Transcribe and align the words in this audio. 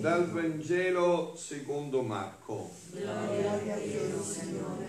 Dal 0.00 0.30
Vangelo 0.30 1.34
secondo 1.34 2.02
Marco. 2.02 2.70
Gloria 2.92 3.52
a 3.52 3.78
Dio, 3.78 4.22
Signore. 4.22 4.86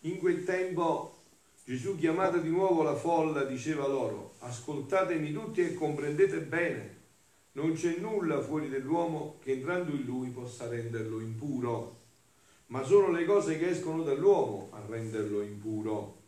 In 0.00 0.18
quel 0.18 0.44
tempo 0.44 1.16
Gesù, 1.64 1.96
chiamata 1.96 2.36
di 2.36 2.50
nuovo 2.50 2.82
la 2.82 2.94
folla, 2.94 3.44
diceva 3.44 3.86
loro, 3.86 4.34
ascoltatemi 4.40 5.32
tutti 5.32 5.62
e 5.62 5.72
comprendete 5.72 6.40
bene, 6.40 6.96
non 7.52 7.72
c'è 7.72 7.96
nulla 7.98 8.42
fuori 8.42 8.68
dell'uomo 8.68 9.38
che 9.42 9.52
entrando 9.52 9.92
in 9.92 10.04
lui 10.04 10.28
possa 10.28 10.68
renderlo 10.68 11.20
impuro, 11.20 11.96
ma 12.66 12.82
sono 12.82 13.10
le 13.10 13.24
cose 13.24 13.58
che 13.58 13.70
escono 13.70 14.02
dall'uomo 14.02 14.68
a 14.72 14.82
renderlo 14.86 15.40
impuro. 15.40 16.19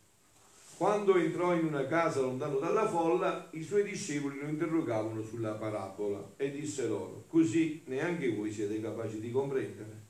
Quando 0.82 1.14
entrò 1.14 1.54
in 1.54 1.66
una 1.66 1.86
casa 1.86 2.22
lontano 2.22 2.58
dalla 2.58 2.88
folla, 2.88 3.46
i 3.52 3.62
suoi 3.62 3.84
discepoli 3.84 4.40
lo 4.40 4.48
interrogavano 4.48 5.22
sulla 5.22 5.52
parabola 5.52 6.32
e 6.36 6.50
disse 6.50 6.88
loro, 6.88 7.22
così 7.28 7.82
neanche 7.86 8.34
voi 8.34 8.50
siete 8.50 8.80
capaci 8.80 9.20
di 9.20 9.30
comprendere. 9.30 10.06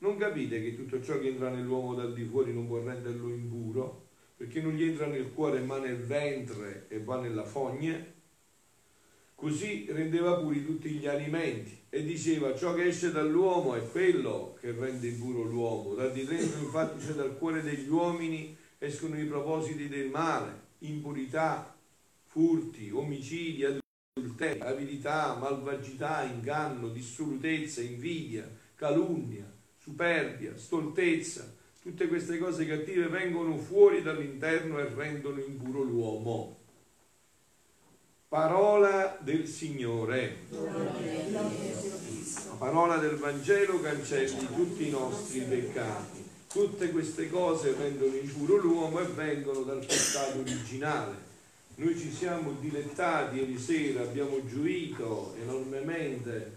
Non 0.00 0.18
capite 0.18 0.60
che 0.60 0.76
tutto 0.76 1.02
ciò 1.02 1.18
che 1.18 1.28
entra 1.28 1.48
nell'uomo 1.48 1.94
dal 1.94 2.12
di 2.12 2.22
fuori 2.24 2.52
non 2.52 2.66
può 2.66 2.82
renderlo 2.82 3.30
impuro, 3.30 4.08
perché 4.36 4.60
non 4.60 4.74
gli 4.74 4.84
entra 4.84 5.06
nel 5.06 5.32
cuore 5.32 5.60
ma 5.60 5.78
nel 5.78 5.96
ventre 5.96 6.84
e 6.88 7.00
va 7.00 7.18
nella 7.18 7.46
fogna? 7.46 7.98
Così 9.34 9.86
rendeva 9.88 10.36
puri 10.36 10.66
tutti 10.66 10.90
gli 10.90 11.06
alimenti 11.06 11.78
e 11.88 12.04
diceva 12.04 12.54
ciò 12.54 12.74
che 12.74 12.88
esce 12.88 13.10
dall'uomo 13.10 13.74
è 13.74 13.88
quello 13.88 14.54
che 14.60 14.70
rende 14.72 15.06
impuro 15.06 15.44
l'uomo. 15.44 15.94
Dal 15.94 16.12
di 16.12 16.26
dentro 16.26 16.60
infatti 16.60 17.06
c'è 17.06 17.12
dal 17.14 17.38
cuore 17.38 17.62
degli 17.62 17.88
uomini 17.88 18.54
escono 18.84 19.18
i 19.18 19.24
propositi 19.24 19.88
del 19.88 20.08
male, 20.08 20.60
impurità, 20.78 21.74
furti, 22.26 22.90
omicidi, 22.90 23.64
adulteri, 23.64 24.60
avidità, 24.60 25.34
malvagità, 25.34 26.22
inganno, 26.22 26.88
dissolutezza, 26.88 27.80
invidia, 27.80 28.48
calunnia, 28.74 29.50
superbia, 29.78 30.56
stoltezza. 30.56 31.52
Tutte 31.80 32.08
queste 32.08 32.38
cose 32.38 32.66
cattive 32.66 33.08
vengono 33.08 33.58
fuori 33.58 34.02
dall'interno 34.02 34.78
e 34.78 34.88
rendono 34.94 35.38
impuro 35.38 35.82
l'uomo. 35.82 36.58
Parola 38.28 39.18
del 39.20 39.46
Signore. 39.46 40.38
La 40.50 42.54
parola 42.58 42.96
del 42.96 43.16
Vangelo 43.16 43.80
cancelli 43.80 44.46
tutti 44.46 44.88
i 44.88 44.90
nostri 44.90 45.40
peccati. 45.42 46.13
Tutte 46.54 46.92
queste 46.92 47.28
cose 47.28 47.74
rendono 47.76 48.14
impuro 48.14 48.58
l'uomo 48.58 49.00
e 49.00 49.06
vengono 49.06 49.62
dal 49.62 49.80
peccato 49.80 50.38
originale. 50.38 51.16
Noi 51.74 51.98
ci 51.98 52.12
siamo 52.12 52.54
dilettati 52.60 53.38
ieri 53.38 53.58
sera, 53.58 54.02
abbiamo 54.02 54.38
gioito 54.46 55.34
enormemente 55.42 56.56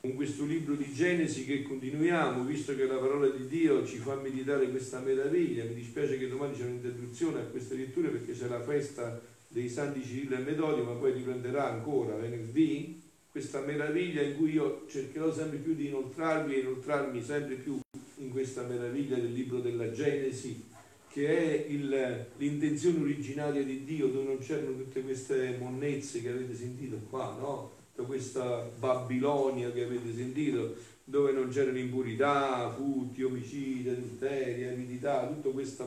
con 0.00 0.14
questo 0.14 0.46
libro 0.46 0.76
di 0.76 0.90
Genesi 0.90 1.44
che 1.44 1.62
continuiamo, 1.62 2.42
visto 2.42 2.74
che 2.74 2.86
la 2.86 2.96
parola 2.96 3.28
di 3.28 3.46
Dio 3.46 3.84
ci 3.84 3.98
fa 3.98 4.14
meditare 4.14 4.70
questa 4.70 5.00
meraviglia. 5.00 5.64
Mi 5.64 5.74
dispiace 5.74 6.16
che 6.16 6.30
domani 6.30 6.56
c'è 6.56 6.64
un'interruzione 6.64 7.40
a 7.40 7.44
queste 7.44 7.76
letture 7.76 8.08
perché 8.08 8.32
c'è 8.32 8.48
la 8.48 8.62
festa 8.62 9.20
dei 9.46 9.68
Santi 9.68 10.02
Cirillo 10.02 10.36
e 10.36 10.38
Metodio, 10.38 10.84
ma 10.84 10.92
poi 10.92 11.12
riprenderà 11.12 11.70
ancora 11.70 12.14
venerdì 12.14 12.98
questa 13.30 13.60
meraviglia 13.60 14.22
in 14.22 14.38
cui 14.38 14.52
io 14.52 14.86
cercherò 14.88 15.30
sempre 15.30 15.58
più 15.58 15.74
di 15.74 15.88
inoltrarvi 15.88 16.54
e 16.54 16.60
inoltrarmi 16.60 17.22
sempre 17.22 17.56
più 17.56 17.82
in 18.24 18.30
questa 18.30 18.62
meraviglia 18.62 19.16
del 19.16 19.32
libro 19.32 19.60
della 19.60 19.90
Genesi, 19.90 20.64
che 21.08 21.28
è 21.28 21.66
il, 21.68 22.26
l'intenzione 22.38 23.00
originaria 23.00 23.62
di 23.62 23.84
Dio, 23.84 24.08
dove 24.08 24.24
non 24.24 24.38
c'erano 24.38 24.76
tutte 24.76 25.02
queste 25.02 25.56
monnezze 25.58 26.20
che 26.20 26.30
avete 26.30 26.56
sentito 26.56 26.96
qua, 27.08 27.36
no? 27.38 27.70
Tutta 27.94 28.08
questa 28.08 28.68
Babilonia 28.78 29.70
che 29.70 29.84
avete 29.84 30.12
sentito, 30.12 30.74
dove 31.04 31.30
non 31.32 31.50
c'erano 31.50 31.78
impurità, 31.78 32.72
furti, 32.74 33.22
omicidi, 33.22 33.88
adulteri, 33.90 34.64
avidità, 34.64 35.28
tutta 35.28 35.50
questa, 35.50 35.84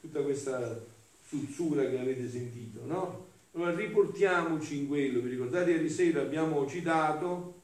tutta 0.00 0.22
questa 0.22 0.84
suzzura 1.24 1.88
che 1.88 1.98
avete 1.98 2.28
sentito, 2.28 2.80
no? 2.84 3.26
Allora 3.52 3.74
riportiamoci 3.74 4.78
in 4.78 4.88
quello, 4.88 5.20
vi 5.20 5.30
ricordate 5.30 5.70
ieri 5.70 5.88
sera 5.88 6.20
abbiamo 6.20 6.66
citato 6.66 7.57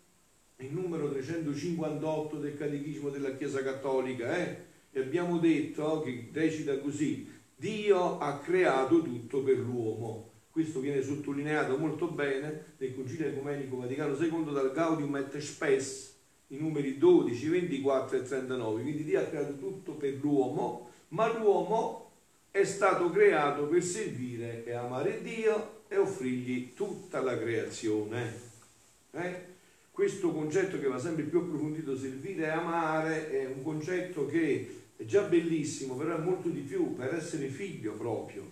il 0.65 0.73
numero 0.73 1.11
358 1.11 2.37
del 2.37 2.57
Catechismo 2.57 3.11
della 3.11 3.37
Chiesa 3.37 3.63
Cattolica, 3.63 4.37
eh? 4.37 4.73
E 4.93 5.01
abbiamo 5.01 5.39
detto 5.39 6.01
che 6.03 6.29
recita 6.33 6.79
così, 6.79 7.29
Dio 7.57 8.19
ha 8.19 8.39
creato 8.39 9.03
tutto 9.03 9.43
per 9.43 9.59
l'uomo. 9.59 10.31
Questo 10.51 10.81
viene 10.81 11.03
sottolineato 11.03 11.77
molto 11.77 12.07
bene 12.07 12.75
nel 12.79 12.95
Concilio 12.95 13.27
Ecumenico 13.27 13.77
Vaticano 13.77 14.15
II 14.15 14.53
dal 14.53 14.73
Gaudium 14.73 15.17
et 15.17 15.37
Spes, 15.39 16.17
i 16.49 16.57
numeri 16.57 16.97
12, 16.97 17.49
24 17.49 18.19
e 18.19 18.23
39. 18.23 18.83
Quindi 18.83 19.05
Dio 19.05 19.21
ha 19.21 19.25
creato 19.25 19.59
tutto 19.59 19.93
per 19.93 20.15
l'uomo, 20.21 20.91
ma 21.09 21.27
l'uomo 21.37 22.11
è 22.53 22.63
stato 22.63 23.11
creato 23.11 23.67
per 23.67 23.83
servire 23.83 24.65
e 24.65 24.73
amare 24.73 25.21
Dio 25.23 25.83
e 25.89 25.97
offrirgli 25.97 26.73
tutta 26.75 27.21
la 27.21 27.37
creazione. 27.37 28.33
Eh? 29.11 29.54
Questo 29.95 30.33
concetto 30.33 30.81
che 30.81 30.89
va 30.89 30.99
sempre 30.99 31.23
più 31.23 31.39
approfondito, 31.39 31.97
servire 31.97 32.47
e 32.47 32.49
amare, 32.49 33.31
è 33.31 33.47
un 33.47 33.63
concetto 33.63 34.27
che 34.27 34.87
è 34.97 35.05
già 35.05 35.23
bellissimo, 35.23 35.95
però 35.95 36.17
è 36.17 36.21
molto 36.21 36.49
di 36.49 36.63
più 36.63 36.97
per 36.97 37.15
essere 37.15 37.47
figlio 37.47 37.93
proprio. 37.93 38.43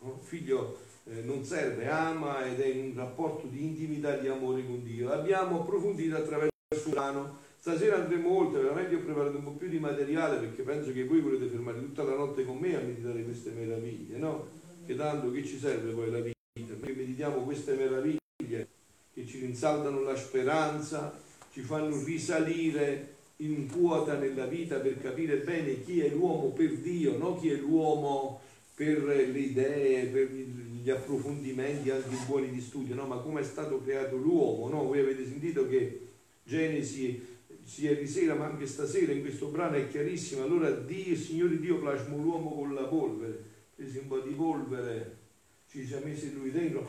No? 0.00 0.18
Figlio 0.20 0.76
eh, 1.04 1.22
non 1.22 1.42
serve, 1.42 1.88
ama 1.88 2.44
ed 2.44 2.60
è 2.60 2.66
in 2.66 2.90
un 2.90 2.96
rapporto 2.96 3.46
di 3.46 3.64
intimità 3.64 4.18
e 4.18 4.20
di 4.20 4.28
amore 4.28 4.62
con 4.66 4.84
Dio. 4.84 5.08
L'abbiamo 5.08 5.62
approfondito 5.62 6.16
attraverso 6.16 6.50
un 6.84 6.90
brano. 6.90 7.38
Stasera 7.58 7.96
andremo 7.96 8.36
oltre, 8.36 8.60
veramente 8.60 8.96
ho 8.96 9.00
preparato 9.00 9.38
un 9.38 9.44
po' 9.44 9.52
più 9.52 9.70
di 9.70 9.78
materiale 9.78 10.36
perché 10.36 10.60
penso 10.60 10.92
che 10.92 11.06
voi 11.06 11.20
volete 11.22 11.46
fermare 11.46 11.78
tutta 11.78 12.02
la 12.02 12.14
notte 12.14 12.44
con 12.44 12.58
me 12.58 12.76
a 12.76 12.80
meditare 12.80 13.24
queste 13.24 13.52
meraviglie, 13.52 14.18
no? 14.18 14.48
Che 14.84 14.94
tanto 14.96 15.30
che 15.30 15.46
ci 15.46 15.58
serve 15.58 15.92
poi 15.92 16.10
la 16.10 16.20
vita? 16.20 16.74
Perché 16.78 16.92
meditiamo 16.92 17.36
queste 17.38 17.72
meraviglie 17.72 18.19
che 19.20 19.26
ci 19.26 19.40
rinsaltano 19.40 20.02
la 20.02 20.16
speranza, 20.16 21.18
ci 21.52 21.60
fanno 21.60 22.02
risalire 22.04 23.16
in 23.36 23.68
quota 23.68 24.16
nella 24.16 24.46
vita 24.46 24.78
per 24.78 25.00
capire 25.00 25.38
bene 25.38 25.82
chi 25.82 26.00
è 26.00 26.10
l'uomo 26.10 26.48
per 26.48 26.76
Dio, 26.76 27.16
non 27.16 27.38
chi 27.38 27.50
è 27.50 27.56
l'uomo 27.56 28.40
per 28.74 29.02
le 29.02 29.22
idee, 29.38 30.06
per 30.06 30.30
gli 30.30 30.88
approfondimenti 30.88 31.90
anche 31.90 32.16
buoni 32.26 32.50
di 32.50 32.60
studio, 32.60 32.94
no? 32.94 33.06
ma 33.06 33.16
come 33.16 33.40
è 33.40 33.44
stato 33.44 33.82
creato 33.82 34.16
l'uomo. 34.16 34.68
No? 34.68 34.84
Voi 34.84 35.00
avete 35.00 35.26
sentito 35.26 35.68
che 35.68 36.06
Genesi 36.44 37.28
ieri 37.76 38.06
sera 38.06 38.34
ma 38.34 38.46
anche 38.46 38.66
stasera 38.66 39.12
in 39.12 39.20
questo 39.20 39.48
brano 39.48 39.76
è 39.76 39.88
chiarissimo. 39.88 40.42
Allora 40.42 40.70
Dio, 40.70 41.14
Signore 41.14 41.58
Dio 41.58 41.78
plasmò 41.78 42.16
l'uomo 42.16 42.54
con 42.54 42.74
la 42.74 42.84
polvere, 42.84 43.42
prese 43.74 43.98
un 44.00 44.08
po' 44.08 44.20
di 44.20 44.32
polvere, 44.32 45.16
ci 45.68 45.86
si 45.86 45.92
è 45.92 46.02
messo 46.02 46.26
lui 46.34 46.50
dentro 46.50 46.88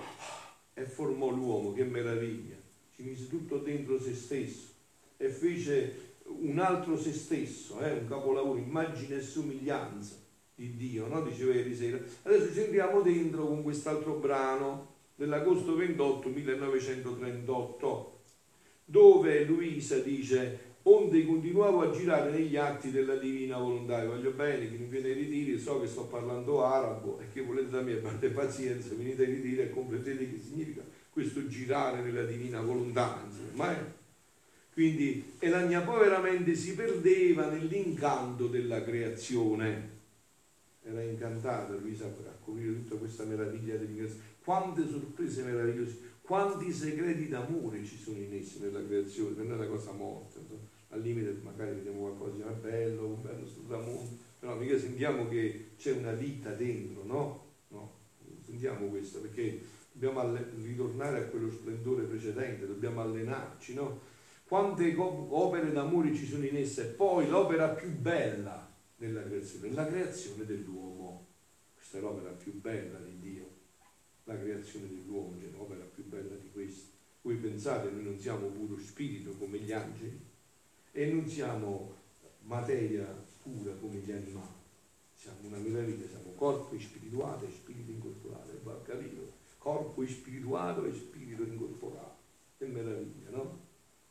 e 0.73 0.85
formò 0.85 1.29
l'uomo, 1.29 1.73
che 1.73 1.83
meraviglia. 1.83 2.55
Ci 2.95 3.03
mise 3.03 3.27
tutto 3.27 3.57
dentro 3.57 3.99
se 3.99 4.13
stesso 4.13 4.69
e 5.17 5.29
fece 5.29 6.09
un 6.25 6.59
altro 6.59 6.97
se 6.97 7.13
stesso, 7.13 7.79
eh, 7.79 7.91
un 7.91 8.07
capolavoro, 8.07 8.57
immagine 8.57 9.17
e 9.17 9.21
somiglianza 9.21 10.15
di 10.55 10.75
Dio, 10.75 11.07
no? 11.07 11.21
diceva 11.21 11.53
ieri 11.53 11.75
sera. 11.75 11.99
Adesso 12.23 12.53
ci 12.53 12.61
entriamo 12.61 13.01
dentro 13.01 13.47
con 13.47 13.63
quest'altro 13.63 14.15
brano 14.15 14.93
dell'agosto 15.15 15.75
28 15.75 16.29
1938, 16.29 18.19
dove 18.85 19.43
Luisa 19.43 19.97
dice 19.99 20.70
onde 20.83 21.25
continuavo 21.25 21.81
a 21.81 21.91
girare 21.91 22.31
negli 22.31 22.55
atti 22.55 22.91
della 22.91 23.15
divina 23.15 23.57
volontà. 23.57 24.03
Voglio 24.05 24.31
bene 24.31 24.69
che 24.69 24.77
mi 24.77 24.87
viene 24.87 25.09
ai 25.09 25.13
ritiri, 25.13 25.59
so 25.59 25.79
che 25.79 25.87
sto 25.87 26.05
parlando 26.05 26.63
arabo 26.63 27.19
e 27.19 27.25
che 27.31 27.41
volete 27.41 27.69
da 27.69 27.81
me, 27.81 27.93
abbiate 27.93 28.29
pazienza, 28.29 28.93
venite 28.95 29.23
ai 29.23 29.33
ritiri 29.33 29.61
e 29.61 29.69
comprendete 29.69 30.29
che 30.29 30.39
significa 30.39 30.81
questo 31.09 31.47
girare 31.47 32.01
nella 32.01 32.23
divina 32.23 32.61
volontà. 32.61 33.23
Insomma, 33.25 33.71
eh? 33.71 33.99
Quindi, 34.73 35.33
e 35.37 35.49
la 35.49 35.65
mia 35.65 35.81
povera 35.81 36.19
mente 36.19 36.55
si 36.55 36.73
perdeva 36.75 37.49
nell'incanto 37.49 38.47
della 38.47 38.81
creazione. 38.81 39.99
Era 40.83 41.03
incantata 41.03 41.75
Luisa 41.75 42.05
a 42.05 42.37
coprire 42.43 42.73
tutta 42.81 42.95
questa 42.95 43.23
meraviglia 43.25 43.75
dell'ingresso. 43.75 44.15
Quante 44.43 44.87
sorprese 44.87 45.43
meravigliose, 45.43 45.97
quanti 46.21 46.71
segreti 46.71 47.27
d'amore 47.27 47.83
ci 47.83 47.97
sono 47.97 48.17
in 48.17 48.33
esse 48.33 48.59
nella 48.59 48.83
creazione, 48.83 49.35
non 49.35 49.51
è 49.51 49.55
una 49.55 49.67
cosa 49.67 49.91
morta. 49.91 50.39
Insomma 50.39 50.70
al 50.91 51.01
limite 51.01 51.39
magari 51.41 51.75
vediamo 51.75 51.99
qualcosa 51.99 52.35
di 52.35 52.59
bello, 52.59 53.07
un 53.07 53.21
bello 53.21 53.45
sto 53.45 53.61
tramonto, 53.67 54.17
però 54.39 54.55
mica 54.55 54.77
sentiamo 54.77 55.27
che 55.27 55.71
c'è 55.77 55.93
una 55.93 56.11
vita 56.11 56.51
dentro, 56.51 57.03
no? 57.05 57.49
No, 57.69 57.93
sentiamo 58.43 58.87
questo 58.87 59.21
perché 59.21 59.61
dobbiamo 59.91 60.35
ritornare 60.61 61.19
a 61.19 61.25
quello 61.25 61.49
splendore 61.49 62.03
precedente, 62.03 62.67
dobbiamo 62.67 63.01
allenarci, 63.01 63.73
no? 63.73 64.09
Quante 64.45 64.93
opere 64.97 65.71
d'amore 65.71 66.13
ci 66.13 66.27
sono 66.27 66.45
in 66.45 66.57
essa 66.57 66.81
e 66.81 66.87
poi 66.87 67.29
l'opera 67.29 67.69
più 67.69 67.89
bella 67.89 68.69
della 68.97 69.23
creazione, 69.23 69.71
la 69.71 69.87
creazione 69.87 70.45
dell'uomo. 70.45 71.27
Questa 71.73 71.99
è 71.99 72.01
l'opera 72.01 72.31
più 72.31 72.59
bella 72.59 72.99
di 72.99 73.17
Dio, 73.17 73.49
la 74.25 74.37
creazione 74.37 74.89
dell'uomo, 74.89 75.35
c'è 75.37 75.43
cioè 75.43 75.51
l'opera 75.51 75.85
più 75.85 76.05
bella 76.05 76.35
di 76.35 76.49
questa. 76.51 76.89
Voi 77.21 77.35
pensate, 77.35 77.91
noi 77.91 78.03
non 78.03 78.19
siamo 78.19 78.47
puro 78.47 78.77
spirito 78.77 79.31
come 79.37 79.59
gli 79.59 79.71
angeli? 79.71 80.19
E 80.91 81.05
non 81.05 81.27
siamo 81.27 81.95
materia 82.41 83.05
pura 83.41 83.73
come 83.73 83.97
gli 83.97 84.11
animali, 84.11 84.59
siamo 85.15 85.47
una 85.47 85.57
meraviglia, 85.57 86.07
siamo 86.07 86.33
corpo 86.35 86.77
spirituale 86.79 87.47
e 87.47 87.51
spirito 87.51 87.91
incorporato, 87.91 88.59
va 88.63 88.79
capito? 88.81 89.39
Corpo 89.57 90.05
spirituale 90.05 90.89
e 90.89 90.93
spirito 90.93 91.43
incorporato, 91.43 92.15
è 92.57 92.65
meraviglia, 92.65 93.29
no? 93.29 93.59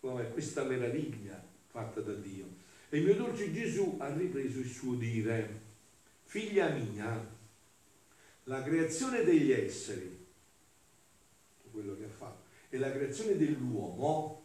Come 0.00 0.30
questa 0.30 0.64
meraviglia 0.64 1.42
fatta 1.66 2.00
da 2.00 2.14
Dio. 2.14 2.46
E 2.88 2.98
il 2.98 3.04
mio 3.04 3.14
dolce 3.14 3.52
Gesù 3.52 3.96
ha 3.98 4.12
ripreso 4.12 4.58
il 4.60 4.68
suo 4.68 4.94
dire, 4.94 5.60
figlia 6.24 6.70
mia, 6.70 7.38
la 8.44 8.62
creazione 8.62 9.22
degli 9.22 9.52
esseri, 9.52 10.26
quello 11.70 11.96
che 11.96 12.04
ha 12.04 12.08
fatto, 12.08 12.48
e 12.68 12.78
la 12.78 12.90
creazione 12.90 13.36
dell'uomo, 13.36 14.39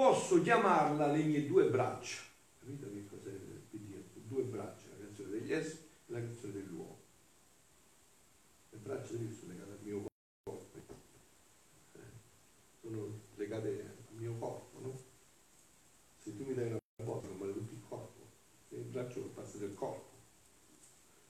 posso 0.00 0.40
chiamarla 0.40 1.12
le 1.12 1.22
mie 1.24 1.46
due 1.46 1.68
braccia. 1.68 2.22
Capito 2.58 2.90
che 2.90 3.06
cos'è 3.06 3.38
Due 4.30 4.42
braccia, 4.44 4.86
la 4.90 4.96
creazione 4.96 5.30
degli 5.32 5.52
esseri 5.52 5.82
e 6.06 6.12
la 6.12 6.18
creazione 6.20 6.54
dell'uomo. 6.54 6.98
Le 8.70 8.78
braccia 8.78 9.14
di 9.14 9.30
sono 9.34 9.52
legate 9.52 9.70
al 9.72 9.78
mio 9.82 10.06
corpo, 10.44 10.78
eh, 11.94 11.98
sono 12.80 13.20
legate 13.34 13.68
al 13.68 14.16
mio 14.16 14.34
corpo, 14.38 14.78
no? 14.80 14.98
Se 16.16 16.36
tu 16.36 16.44
mi 16.44 16.54
dai 16.54 16.68
una 16.68 16.78
botta 17.02 17.26
non 17.26 17.38
vale 17.38 17.52
tutto 17.54 17.74
il 17.74 17.82
corpo, 17.86 18.20
il 18.68 18.84
braccio 18.84 19.20
fa 19.20 19.40
parte 19.42 19.58
del 19.58 19.74
corpo. 19.74 20.10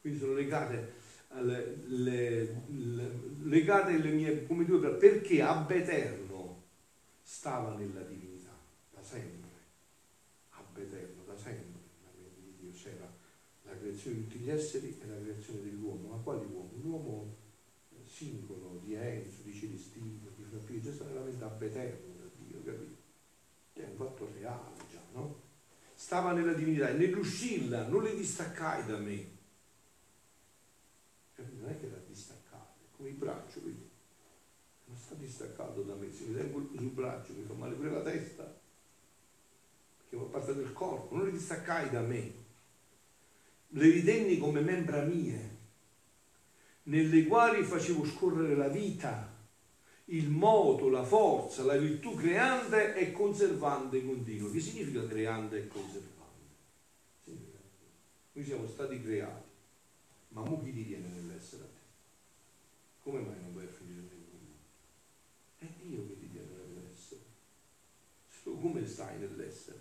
Quindi 0.02 0.18
sono 0.18 0.34
legate 0.34 0.92
le, 1.40 1.76
le, 1.86 2.62
le, 2.66 3.20
legate 3.44 3.96
le 3.96 4.10
mie 4.10 4.46
come 4.46 4.66
due 4.66 4.78
braccia, 4.78 4.98
perché 4.98 5.40
ab 5.40 5.70
eterno 5.70 6.62
stava 7.22 7.74
nella 7.74 8.02
divinità, 8.02 8.29
sempre, 9.10 9.50
ab 10.50 10.76
eterno, 10.76 11.24
da 11.24 11.36
sempre, 11.36 11.80
la 12.04 12.10
mente 12.16 12.40
di 12.40 12.54
Dio 12.60 12.72
c'era 12.72 13.12
la 13.62 13.76
creazione 13.76 14.16
di 14.16 14.22
tutti 14.26 14.38
gli 14.38 14.50
esseri 14.50 14.98
e 15.00 15.06
la 15.06 15.20
creazione 15.20 15.62
dell'uomo, 15.62 16.08
ma 16.08 16.22
quale 16.22 16.44
uomo? 16.44 16.70
Un 16.74 16.84
uomo 16.84 17.36
singolo, 18.06 18.80
di 18.84 18.94
Enzo, 18.94 19.42
di 19.42 19.52
Celestino, 19.52 20.30
di 20.36 20.44
Frappino, 20.44 20.80
già 20.80 20.92
stava 20.92 21.10
veramente 21.10 21.44
ab 21.44 21.62
eterno 21.62 22.14
da 22.14 22.28
Dio, 22.36 22.62
capito? 22.62 22.98
È 23.72 23.84
un 23.84 23.96
fatto 23.96 24.30
reale 24.32 24.76
già, 24.90 25.02
no? 25.12 25.48
Stava 25.94 26.32
nella 26.32 26.52
divinità 26.52 26.88
e 26.90 26.94
nell'uscirla 26.94 27.86
non 27.88 28.02
le 28.02 28.14
distaccai 28.14 28.86
da 28.86 28.98
me 28.98 29.38
non 31.60 31.70
è 31.70 31.78
che 31.78 31.86
era 31.86 32.00
distaccato, 32.06 32.80
come 32.96 33.10
il 33.10 33.14
braccio, 33.14 33.60
vedi? 33.62 33.88
Non 34.86 34.96
sta 34.96 35.14
distaccato 35.14 35.82
da 35.82 35.94
me, 35.94 36.12
se 36.12 36.24
mi 36.24 36.34
tengo 36.34 36.68
sul 36.76 36.90
braccio 36.90 37.32
mi 37.32 37.44
fa 37.44 37.54
male 37.54 37.74
pure 37.74 37.90
la 37.90 38.02
testa, 38.02 38.59
perché 40.10 40.16
fa 40.16 40.24
parte 40.24 40.54
del 40.54 40.72
corpo, 40.72 41.14
non 41.14 41.26
le 41.26 41.30
distaccai 41.30 41.90
da 41.90 42.00
me, 42.00 42.32
le 43.68 43.88
ritenni 43.88 44.38
come 44.38 44.60
membra 44.60 45.02
mie, 45.04 45.58
nelle 46.84 47.24
quali 47.26 47.62
facevo 47.62 48.04
scorrere 48.04 48.56
la 48.56 48.68
vita, 48.68 49.38
il 50.06 50.28
moto, 50.28 50.88
la 50.88 51.04
forza, 51.04 51.62
la 51.62 51.76
virtù 51.76 52.16
creante 52.16 52.96
e 52.96 53.12
conservante 53.12 54.04
continua. 54.04 54.50
Che 54.50 54.58
significa 54.58 55.06
creante 55.06 55.58
e 55.58 55.68
conservante? 55.68 56.18
Noi 58.32 58.44
siamo 58.44 58.66
stati 58.66 59.00
creati 59.00 59.48
ma 60.30 60.42
mu 60.42 60.62
chi 60.62 60.72
ti 60.72 60.86
tiene 60.86 61.08
nell'essere 61.08 61.62
a 61.62 61.66
te? 61.66 61.78
Come 63.02 63.20
mai 63.20 63.40
non 63.40 63.54
vai 63.54 63.64
a 63.64 63.68
finire 63.68 64.00
nel 64.00 64.24
nulla? 64.30 64.56
È 65.58 65.66
Dio 65.82 66.06
che 66.06 66.18
ti 66.18 66.30
tiene 66.30 66.48
nell'essere. 66.56 67.20
Tu 68.42 68.60
come 68.60 68.86
stai 68.86 69.18
nell'essere? 69.18 69.79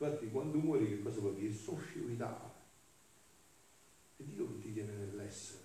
Infatti 0.00 0.30
quando 0.30 0.58
muori 0.58 0.88
che 0.88 1.02
cosa 1.02 1.20
vuol 1.20 1.34
dire? 1.34 1.52
Socialità. 1.52 2.54
È 4.16 4.22
Dio 4.22 4.46
che 4.46 4.60
ti 4.60 4.72
tiene 4.72 4.92
nell'essere. 4.92 5.64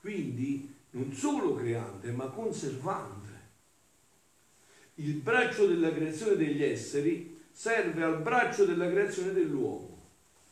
Quindi 0.00 0.74
non 0.90 1.12
solo 1.12 1.54
creante, 1.54 2.10
ma 2.10 2.26
conservante. 2.28 3.26
Il 4.96 5.14
braccio 5.14 5.66
della 5.66 5.92
creazione 5.92 6.36
degli 6.36 6.62
esseri 6.62 7.44
serve 7.50 8.02
al 8.02 8.20
braccio 8.20 8.64
della 8.64 8.90
creazione 8.90 9.32
dell'uomo 9.32 9.98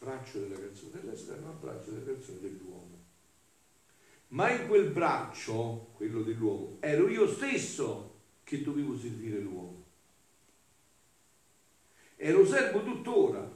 braccio 0.07 0.39
della 0.39 0.55
creazione 0.55 1.01
dell'esterno 1.01 1.49
al 1.49 1.57
braccio 1.57 1.91
della 1.91 2.05
creazione 2.05 2.41
dell'uomo. 2.41 3.05
Ma 4.29 4.51
in 4.51 4.69
quel 4.69 4.91
braccio, 4.91 5.89
quello 5.95 6.23
dell'uomo, 6.23 6.77
ero 6.81 7.09
io 7.09 7.27
stesso 7.29 8.15
che 8.45 8.63
dovevo 8.63 8.97
servire 8.97 9.41
l'uomo. 9.41 9.76
E 12.17 12.33
lo 12.33 12.45
servo 12.45 12.83
tuttora. 12.83 13.49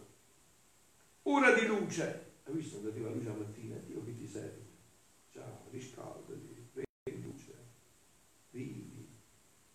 Ora 1.23 1.53
di 1.53 1.67
luce. 1.67 2.29
Hai 2.45 2.55
visto 2.55 2.79
quando 2.79 2.91
arriva 2.91 3.09
la 3.09 3.15
luce 3.15 3.29
la 3.29 3.35
mattina? 3.35 3.77
Dio 3.87 4.05
che 4.05 4.15
ti 4.15 4.27
serve. 4.27 4.69
Ciao, 5.33 5.67
riscaldati, 5.71 6.69
prendi 6.73 7.23
luce, 7.23 7.55
vivi, 8.51 9.09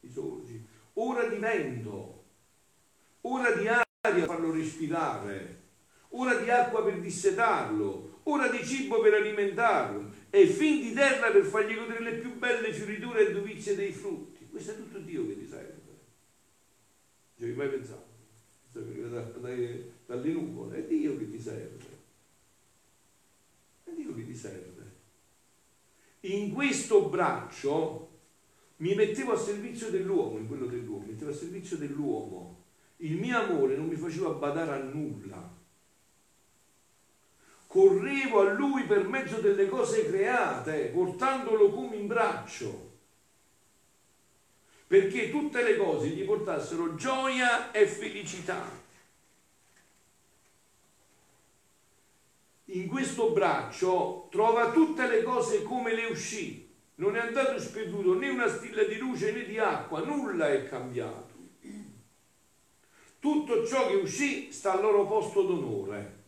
risorgi. 0.01 0.65
Ora 0.93 1.27
di 1.27 1.37
vento, 1.37 2.23
ora 3.21 3.51
di 3.51 3.67
aria 3.67 4.25
farlo 4.25 4.51
respirare 4.51 5.63
ora 6.15 6.35
di 6.35 6.49
acqua 6.49 6.83
per 6.83 6.99
dissetarlo, 6.99 8.19
ora 8.23 8.47
di 8.49 8.65
cibo 8.65 9.01
per 9.01 9.13
alimentarlo 9.13 10.13
e 10.29 10.47
fin 10.47 10.81
di 10.81 10.93
terra 10.93 11.31
per 11.31 11.43
fargli 11.43 11.75
godere 11.75 12.01
le 12.01 12.13
più 12.15 12.37
belle 12.37 12.73
fioriture 12.73 13.27
e 13.27 13.33
dovizie 13.33 13.75
dei 13.75 13.91
frutti. 13.91 14.47
Questo 14.49 14.71
è 14.71 14.75
tutto 14.75 14.99
Dio 14.99 15.27
che 15.27 15.37
ti 15.37 15.47
serve. 15.47 15.83
Ci 17.37 17.43
hai 17.43 17.53
mai 17.53 17.69
pensato? 17.69 18.04
Dalle 18.81 20.31
nuvole, 20.31 20.77
è 20.77 20.87
Dio 20.87 21.17
che 21.17 21.29
ti 21.29 21.39
serve. 21.39 21.85
È 23.83 23.91
Dio 23.91 24.13
che 24.13 24.25
ti 24.25 24.35
serve. 24.35 24.83
In 26.21 26.53
questo 26.53 27.09
braccio 27.09 28.09
mi 28.77 28.95
mettevo 28.95 29.33
a 29.33 29.37
servizio 29.37 29.89
dell'uomo, 29.89 30.37
in 30.37 30.47
quello 30.47 30.65
dell'uomo, 30.65 31.05
mi 31.05 31.11
mettevo 31.11 31.31
a 31.31 31.35
servizio 31.35 31.77
dell'uomo. 31.77 32.63
Il 32.97 33.17
mio 33.17 33.37
amore 33.37 33.75
non 33.75 33.87
mi 33.87 33.95
faceva 33.95 34.29
badare 34.29 34.71
a 34.71 34.83
nulla 34.83 35.63
correvo 37.75 38.39
a 38.39 38.53
lui 38.53 38.85
per 38.85 39.05
mezzo 39.05 39.41
delle 39.41 39.67
cose 39.67 40.05
create, 40.05 40.91
portandolo 40.93 41.71
come 41.71 41.97
in 41.97 42.07
braccio, 42.07 42.84
perché 44.87 45.29
tutte 45.29 45.63
le 45.63 45.77
cose 45.77 46.07
gli 46.07 46.23
portassero 46.23 46.95
gioia 46.95 47.71
e 47.71 47.87
felicità. 47.87 48.83
In 52.65 52.87
questo 52.87 53.31
braccio 53.31 54.27
trova 54.31 54.71
tutte 54.71 55.07
le 55.07 55.23
cose 55.23 55.63
come 55.63 55.93
le 55.93 56.05
uscì, 56.05 56.67
non 56.95 57.15
è 57.15 57.19
andato 57.19 57.59
sperduto 57.59 58.17
né 58.17 58.29
una 58.29 58.47
stilla 58.47 58.83
di 58.83 58.97
luce 58.97 59.31
né 59.31 59.45
di 59.45 59.57
acqua, 59.57 60.03
nulla 60.03 60.51
è 60.51 60.67
cambiato. 60.67 61.33
Tutto 63.19 63.65
ciò 63.65 63.87
che 63.87 63.95
uscì 63.95 64.51
sta 64.51 64.73
al 64.73 64.81
loro 64.81 65.05
posto 65.05 65.41
d'onore 65.43 66.23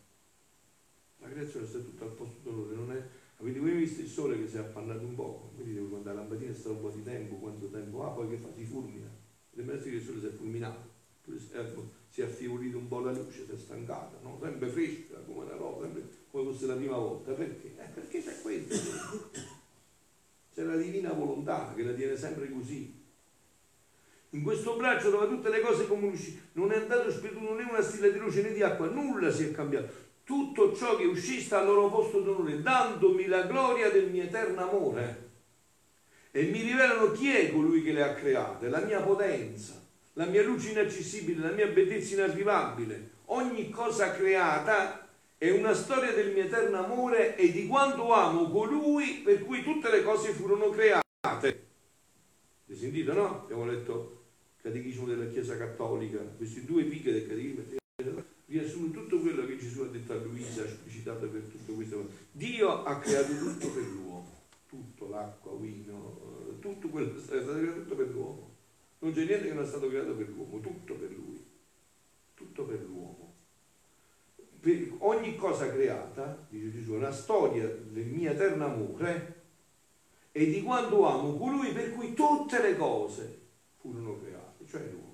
la 1.27 1.33
creazione 1.33 1.65
sta 1.65 1.79
tutta 1.79 2.05
al 2.05 2.11
posto 2.11 2.49
d'onore, 2.49 2.75
non 2.75 2.91
è... 2.91 3.03
Avete 3.39 3.59
voi 3.59 3.71
visto 3.71 4.01
il 4.01 4.07
sole 4.07 4.39
che 4.39 4.47
si 4.47 4.55
è 4.55 4.59
appannato 4.59 5.05
un 5.05 5.13
po'? 5.13 5.51
Quindi 5.53 5.75
devo 5.75 5.87
mandare 5.89 6.15
la 6.15 6.21
lampadina 6.23 6.53
sta 6.53 6.69
un 6.69 6.81
po' 6.81 6.89
di 6.89 7.03
tempo, 7.03 7.35
quanto 7.35 7.69
tempo 7.69 8.03
ha, 8.03 8.09
poi 8.09 8.29
che 8.29 8.37
fa? 8.37 8.51
Si 8.51 8.65
fulmina. 8.65 9.07
Sembra 9.53 9.77
che 9.77 9.89
il 9.89 10.01
sole 10.01 10.19
si 10.19 10.25
è 10.25 10.29
fulminato, 10.29 10.89
si 12.09 12.21
è 12.21 12.23
affievolito 12.23 12.77
un 12.77 12.87
po' 12.87 12.99
la 13.01 13.11
luce, 13.11 13.45
si 13.45 13.51
è 13.51 13.57
stancata, 13.57 14.19
no? 14.23 14.39
sempre 14.41 14.67
fresca, 14.69 15.17
come 15.19 15.45
una 15.45 15.55
roba, 15.55 15.83
sempre 15.83 16.03
come 16.31 16.51
fosse 16.51 16.65
la 16.65 16.75
prima 16.75 16.97
volta. 16.97 17.33
Perché? 17.33 17.75
Eh, 17.77 17.87
perché 17.93 18.23
c'è 18.23 18.41
questo. 18.41 18.75
C'è 20.53 20.63
la 20.63 20.75
divina 20.75 21.13
volontà 21.13 21.73
che 21.75 21.83
la 21.83 21.93
tiene 21.93 22.17
sempre 22.17 22.49
così. 22.49 23.05
In 24.31 24.41
questo 24.41 24.75
braccio 24.75 25.09
trova 25.09 25.27
tutte 25.27 25.49
le 25.49 25.61
cose 25.61 25.87
come 25.87 26.07
uscì. 26.07 26.39
Non 26.53 26.71
è 26.71 26.77
andato 26.77 27.11
sperduto 27.11 27.53
né 27.53 27.63
una 27.63 27.81
stilla 27.81 28.09
di 28.09 28.17
luce 28.17 28.41
né 28.41 28.51
di 28.51 28.63
acqua, 28.63 28.87
nulla 28.87 29.31
si 29.31 29.43
è 29.43 29.51
cambiato 29.51 30.06
tutto 30.27 30.75
ciò 30.75 30.97
che 30.97 31.05
uscì 31.05 31.47
al 31.53 31.65
loro 31.65 31.87
posto 31.87 32.19
d'onore, 32.19 32.61
dandomi 32.61 33.27
la 33.27 33.43
gloria 33.43 33.89
del 33.89 34.09
mio 34.09 34.23
eterno 34.23 34.61
amore. 34.61 35.29
E 36.31 36.43
mi 36.43 36.61
rivelano 36.63 37.13
chi 37.13 37.33
è 37.33 37.49
colui 37.49 37.81
che 37.81 37.93
le 37.93 38.03
ha 38.03 38.13
create, 38.13 38.67
la 38.67 38.81
mia 38.81 38.99
potenza, 38.99 39.81
la 40.13 40.25
mia 40.25 40.43
luce 40.43 40.71
inaccessibile, 40.71 41.47
la 41.47 41.53
mia 41.53 41.67
bellezza 41.67 42.15
inarrivabile. 42.15 43.11
Ogni 43.27 43.69
cosa 43.69 44.11
creata 44.11 45.07
è 45.37 45.49
una 45.49 45.73
storia 45.73 46.11
del 46.11 46.33
mio 46.33 46.43
eterno 46.43 46.83
amore 46.83 47.37
e 47.37 47.49
di 47.49 47.65
quanto 47.65 48.11
amo 48.11 48.49
colui 48.49 49.21
per 49.23 49.45
cui 49.45 49.63
tutte 49.63 49.89
le 49.89 50.03
cose 50.03 50.33
furono 50.33 50.71
create. 50.71 51.05
Avete 51.21 51.63
sentito, 52.73 53.13
no? 53.13 53.43
Abbiamo 53.43 53.65
letto 53.65 54.25
il 54.57 54.61
Catechismo 54.63 55.05
della 55.05 55.27
Chiesa 55.27 55.55
Cattolica, 55.55 56.17
questi 56.35 56.65
due 56.65 56.83
picche 56.83 57.13
del 57.13 57.27
Catechismo 57.27 57.63
riassume 58.47 58.91
tutto 58.91 59.19
quello 59.19 59.45
che 59.45 59.57
Gesù 59.57 59.81
ha 59.81 59.87
detto 59.87 60.13
a 60.13 60.15
Luisa, 60.17 60.63
esplicitato 60.63 61.27
per 61.27 61.41
tutto 61.43 61.73
questo. 61.73 62.09
Dio 62.31 62.83
ha 62.83 62.99
creato 62.99 63.37
tutto 63.37 63.69
per 63.69 63.83
l'uomo, 63.83 64.45
tutto, 64.67 65.09
l'acqua, 65.09 65.55
vino, 65.57 66.49
eh, 66.49 66.59
tutto 66.59 66.89
quello 66.89 67.13
che 67.13 67.19
è 67.19 67.21
stato 67.21 67.53
creato 67.53 67.81
tutto 67.81 67.95
per 67.95 68.09
l'uomo. 68.09 68.55
Non 68.99 69.13
c'è 69.13 69.25
niente 69.25 69.47
che 69.47 69.53
non 69.53 69.63
è 69.63 69.67
stato 69.67 69.87
creato 69.87 70.13
per 70.15 70.29
l'uomo, 70.29 70.59
tutto 70.59 70.93
per 70.95 71.11
lui. 71.11 71.45
per 74.59 74.93
ogni 74.99 75.35
cosa 75.35 75.71
creata, 75.71 76.45
dice 76.49 76.71
Gesù, 76.71 76.93
è 76.93 76.97
una 76.97 77.11
storia 77.11 77.65
del 77.65 78.05
mio 78.05 78.31
eterno 78.31 78.65
amore 78.65 79.35
e 80.31 80.45
di 80.47 80.61
quanto 80.61 81.05
amo 81.05 81.37
colui 81.37 81.71
per 81.71 81.93
cui 81.93 82.13
tutte 82.13 82.61
le 82.61 82.75
cose 82.75 83.39
furono 83.79 84.19
create, 84.19 84.65
cioè 84.67 84.81
l'uomo. 84.91 85.06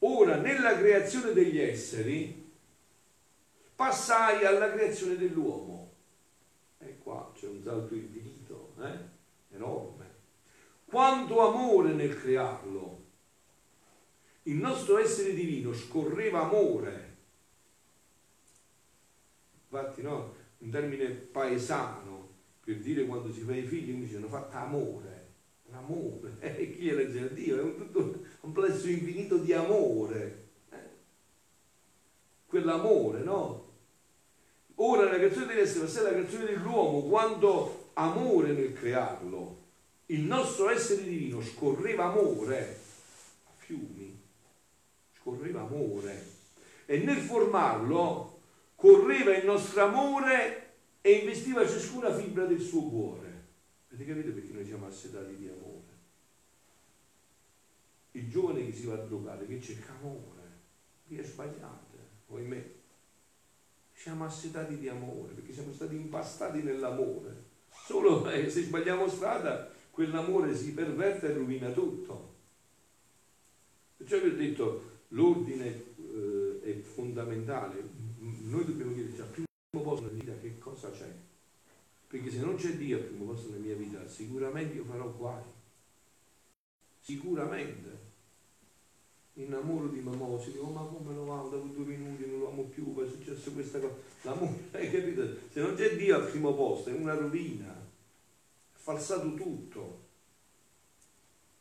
Ora, 0.00 0.36
nella 0.36 0.76
creazione 0.76 1.32
degli 1.32 1.58
esseri, 1.58 2.50
passai 3.74 4.44
alla 4.44 4.70
creazione 4.70 5.16
dell'uomo. 5.16 5.92
E 6.78 6.98
qua 6.98 7.32
c'è 7.34 7.48
un 7.48 7.62
salto 7.62 7.94
infinito, 7.94 8.74
eh? 8.80 9.54
enorme. 9.54 10.06
Quanto 10.84 11.46
amore 11.46 11.92
nel 11.92 12.16
crearlo. 12.16 13.06
Il 14.44 14.56
nostro 14.56 14.98
essere 14.98 15.34
divino 15.34 15.74
scorreva 15.74 16.42
amore. 16.42 17.16
Infatti, 19.64 20.00
no, 20.00 20.34
un 20.58 20.70
termine 20.70 21.08
paesano 21.08 22.28
per 22.64 22.78
dire 22.78 23.04
quando 23.04 23.32
si 23.32 23.40
fa 23.40 23.54
i 23.54 23.66
figli, 23.66 23.92
mi 23.92 24.06
dicono 24.06 24.28
fatta 24.28 24.60
amore. 24.60 25.26
L'amore, 25.70 26.36
eh, 26.40 26.70
chi 26.70 26.88
è 26.88 26.92
la 26.92 27.28
Dio? 27.28 27.58
È 27.58 27.62
un, 27.62 27.76
tutto 27.76 28.26
complesso 28.48 28.88
infinito 28.88 29.36
di 29.36 29.52
amore. 29.52 30.48
Eh? 30.70 30.76
Quell'amore, 32.46 33.22
no? 33.22 33.66
Ora 34.76 35.04
la 35.04 35.16
creazione 35.16 35.48
deve 35.48 35.62
essere 35.62 36.02
la 36.02 36.10
creazione 36.10 36.46
dell'uomo, 36.46 37.02
quando 37.02 37.90
amore 37.94 38.52
nel 38.52 38.72
crearlo, 38.72 39.56
il 40.06 40.20
nostro 40.20 40.70
essere 40.70 41.02
divino 41.02 41.42
scorreva 41.42 42.04
amore 42.04 42.78
a 43.44 43.50
fiumi, 43.56 44.18
scorreva 45.18 45.60
amore 45.60 46.36
e 46.86 46.98
nel 46.98 47.18
formarlo 47.18 48.40
correva 48.76 49.36
il 49.36 49.44
nostro 49.44 49.82
amore 49.82 50.76
e 51.02 51.10
investiva 51.10 51.68
ciascuna 51.68 52.14
fibra 52.14 52.46
del 52.46 52.60
suo 52.60 52.82
cuore. 52.88 53.46
Avete 53.90 54.06
capito 54.06 54.32
perché 54.32 54.52
noi 54.52 54.64
siamo 54.64 54.86
assetati 54.86 55.34
di 55.36 55.48
amore? 55.48 55.67
Il 58.18 58.28
giovane 58.28 58.66
che 58.66 58.72
si 58.72 58.86
va 58.86 58.94
a 58.94 59.04
drogare, 59.04 59.46
che 59.46 59.60
cerca 59.60 59.92
amore, 60.00 60.42
vi 61.06 61.18
è 61.18 61.22
sbagliato, 61.22 61.96
ahimè. 62.32 62.74
Siamo 63.92 64.24
assetati 64.24 64.76
di 64.76 64.88
amore, 64.88 65.34
perché 65.34 65.52
siamo 65.52 65.72
stati 65.72 65.94
impastati 65.94 66.62
nell'amore. 66.62 67.44
Solo 67.70 68.28
eh, 68.30 68.50
se 68.50 68.62
sbagliamo 68.62 69.08
strada, 69.08 69.70
quell'amore 69.90 70.54
si 70.56 70.74
perverte 70.74 71.28
e 71.28 71.32
rovina 71.32 71.70
tutto. 71.70 72.34
Perciò 73.96 74.18
vi 74.18 74.28
ho 74.28 74.36
detto, 74.36 74.82
l'ordine 75.08 75.66
eh, 75.66 76.60
è 76.62 76.74
fondamentale. 76.80 77.82
Noi 78.18 78.64
dobbiamo 78.64 78.94
chiederci 78.94 79.20
al 79.20 79.28
primo 79.28 79.84
posto 79.84 80.06
nella 80.06 80.18
vita 80.18 80.38
che 80.40 80.58
cosa 80.58 80.90
c'è. 80.90 81.12
Perché 82.08 82.30
se 82.30 82.40
non 82.40 82.56
c'è 82.56 82.76
Dio 82.76 82.96
al 82.96 83.04
primo 83.04 83.26
posto 83.26 83.50
nella 83.50 83.62
mia 83.64 83.76
vita, 83.76 84.08
sicuramente 84.08 84.74
io 84.74 84.84
farò 84.84 85.08
guai. 85.12 85.42
Sicuramente. 87.00 88.07
Innamoro 89.38 89.86
di 89.86 90.00
Mamosi, 90.00 90.50
dico 90.50 90.64
ma 90.64 90.82
come 90.82 91.14
lo 91.14 91.30
amo, 91.30 91.48
dopo 91.48 91.68
due 91.68 91.84
minuti 91.84 92.26
non 92.26 92.40
lo 92.40 92.48
amo 92.48 92.62
più, 92.64 92.92
è 93.00 93.08
successo 93.08 93.52
questa 93.52 93.78
cosa. 93.78 93.94
L'amore, 94.22 94.64
hai 94.72 94.90
capito? 94.90 95.22
Se 95.52 95.60
non 95.60 95.76
c'è 95.76 95.96
Dio 95.96 96.16
al 96.16 96.28
primo 96.28 96.54
posto 96.54 96.90
è 96.90 96.92
una 96.92 97.14
rovina. 97.14 97.72
È 97.72 98.76
falsato 98.76 99.32
tutto. 99.34 100.00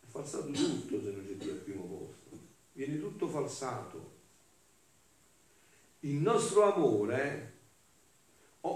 È 0.02 0.06
falsato 0.08 0.50
tutto 0.50 1.02
se 1.04 1.12
non 1.12 1.24
c'è 1.24 1.34
Dio 1.36 1.52
al 1.52 1.58
primo 1.58 1.84
posto. 1.84 2.38
Viene 2.74 3.00
tutto 3.00 3.28
falsato. 3.28 4.16
Il 6.00 6.16
nostro 6.16 6.74
amore 6.74 7.54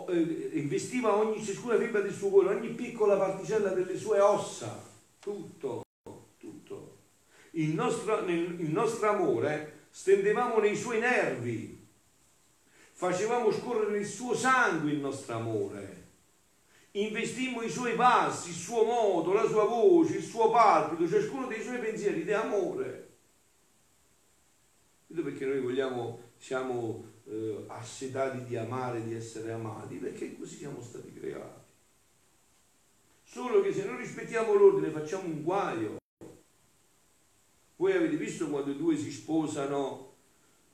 eh, 0.10 0.50
investiva 0.54 1.16
ogni 1.16 1.44
ciascuna 1.44 1.78
fibra 1.78 2.02
del 2.02 2.14
suo 2.14 2.30
cuore, 2.30 2.56
ogni 2.56 2.70
piccola 2.70 3.18
particella 3.18 3.70
delle 3.70 3.98
sue 3.98 4.20
ossa, 4.20 4.80
tutto. 5.20 5.82
Il 7.52 7.74
nostro, 7.74 8.26
il 8.28 8.70
nostro 8.72 9.10
amore 9.10 9.80
stendevamo 9.90 10.60
nei 10.60 10.76
suoi 10.76 11.00
nervi, 11.00 11.86
facevamo 12.94 13.52
scorrere 13.52 14.00
il 14.00 14.06
suo 14.06 14.34
sangue 14.34 14.92
il 14.92 15.00
nostro 15.00 15.36
amore, 15.36 16.08
investimmo 16.92 17.62
i 17.62 17.70
suoi 17.70 17.96
passi, 17.96 18.50
il 18.50 18.56
suo 18.56 18.84
modo, 18.84 19.34
la 19.34 19.48
sua 19.48 19.66
voce, 19.66 20.18
il 20.18 20.24
suo 20.24 20.50
palpito, 20.50 21.10
ciascuno 21.10 21.48
dei 21.48 21.62
suoi 21.62 21.80
pensieri 21.80 22.24
di 22.24 22.34
amore. 22.34 23.10
Vedo 25.08 25.24
perché 25.24 25.46
noi 25.46 25.60
vogliamo, 25.60 26.32
siamo 26.38 27.06
eh, 27.26 27.66
assetati 27.68 28.46
di 28.46 28.56
amare, 28.56 29.04
di 29.04 29.14
essere 29.14 29.52
amati, 29.52 29.96
perché 29.96 30.38
così 30.38 30.58
siamo 30.58 30.82
stati 30.82 31.14
creati. 31.14 31.60
Solo 33.24 33.62
che 33.62 33.74
se 33.74 33.86
non 33.86 33.98
rispettiamo 33.98 34.54
l'ordine 34.54 34.90
facciamo 34.90 35.24
un 35.24 35.42
guaio. 35.42 36.01
Avete 38.12 38.26
visto 38.26 38.50
quando 38.50 38.74
due 38.74 38.98
si 38.98 39.10
sposano 39.10 40.10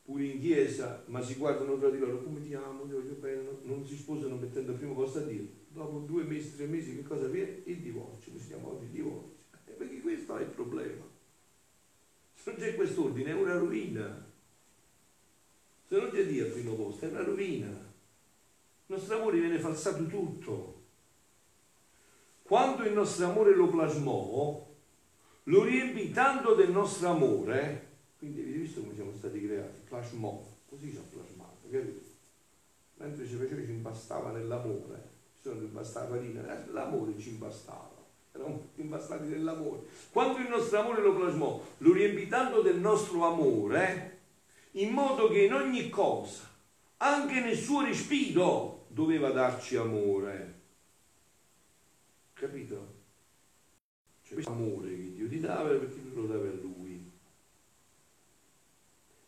pure 0.03 0.23
in 0.23 0.39
chiesa, 0.39 1.03
ma 1.05 1.21
si 1.21 1.35
guardano 1.35 1.77
tra 1.77 1.91
di 1.91 1.99
loro, 1.99 2.23
come 2.23 2.41
ti 2.41 2.55
amo, 2.55 2.87
ti 2.87 2.93
voglio 2.93 3.13
bene, 3.13 3.43
non 3.61 3.85
si 3.85 3.95
sposano 3.95 4.37
mettendo 4.37 4.71
al 4.71 4.77
primo 4.77 4.95
posto 4.95 5.19
a 5.19 5.21
Dio. 5.21 5.45
Dopo 5.67 5.99
due 5.99 6.23
mesi, 6.23 6.55
tre 6.55 6.65
mesi, 6.65 6.95
che 6.95 7.03
cosa 7.03 7.27
viene? 7.27 7.61
Il 7.65 7.77
divorzio, 7.77 8.31
si 8.39 8.47
chiama 8.47 8.69
oggi 8.69 8.85
il 8.85 8.89
divorzio. 8.89 9.35
Eh, 9.67 9.71
perché 9.73 10.01
questo 10.01 10.35
è 10.37 10.41
il 10.41 10.47
problema. 10.47 11.05
Se 12.33 12.49
non 12.49 12.59
c'è 12.59 12.73
quest'ordine 12.73 13.29
è 13.29 13.33
una 13.33 13.55
rovina. 13.55 14.25
Se 15.85 15.95
non 15.95 16.09
c'è 16.09 16.25
Dio 16.25 16.45
al 16.45 16.51
primo 16.51 16.73
posto 16.73 17.05
è 17.05 17.09
una 17.09 17.23
rovina. 17.23 17.67
Il 17.67 18.95
nostro 18.95 19.15
amore 19.15 19.39
viene 19.39 19.59
falsato 19.59 20.07
tutto. 20.07 20.81
Quando 22.41 22.83
il 22.83 22.93
nostro 22.93 23.29
amore 23.29 23.53
lo 23.53 23.67
plasmò, 23.67 24.66
lo 25.47 25.63
riempì 25.63 26.11
tanto 26.11 26.53
del 26.53 26.71
nostro 26.71 27.09
amore, 27.09 27.87
quindi 28.17 28.41
avete 28.41 28.57
visto 28.57 28.81
come 28.81 28.95
siamo 28.95 29.13
stati 29.17 29.45
creati? 29.45 29.79
Plasmò, 29.87 30.43
così 30.69 30.91
ci 30.91 30.97
ha 30.97 31.01
plasmato, 31.09 31.67
capito? 31.69 32.05
Mentre 32.95 33.27
ci 33.27 33.35
faceva 33.35 33.63
ci 33.63 33.71
impastava 33.71 34.31
nell'amore, 34.31 35.09
ci 35.35 35.49
sono 35.49 35.61
impastava 35.61 36.15
farina, 36.15 36.41
eh, 36.41 36.71
l'amore 36.71 37.17
ci 37.17 37.29
impastava 37.29 37.97
eravamo 38.37 38.69
impastati 38.75 39.27
nell'amore. 39.27 39.81
Quando 40.11 40.37
il 40.37 40.47
nostro 40.47 40.79
amore 40.79 41.01
lo 41.01 41.15
plasmò, 41.15 41.61
lo 41.79 41.93
riempì 41.93 42.27
tanto 42.27 42.61
del 42.61 42.77
nostro 42.77 43.25
amore, 43.25 44.19
in 44.71 44.91
modo 44.91 45.27
che 45.29 45.45
in 45.45 45.53
ogni 45.53 45.89
cosa, 45.89 46.43
anche 46.97 47.39
nel 47.39 47.57
suo 47.57 47.83
respiro, 47.83 48.85
doveva 48.89 49.31
darci 49.31 49.75
amore. 49.75 50.53
Capito? 52.33 52.96
Cioè, 54.27 54.33
questo 54.33 54.51
amore 54.51 54.89
che 54.89 55.13
Dio 55.13 55.29
ti 55.29 55.39
dava 55.39 55.69
perché 55.69 56.03
tu 56.03 56.21
lo 56.21 56.27
davi 56.27 56.47
a 56.49 56.51
Lui. 56.51 57.11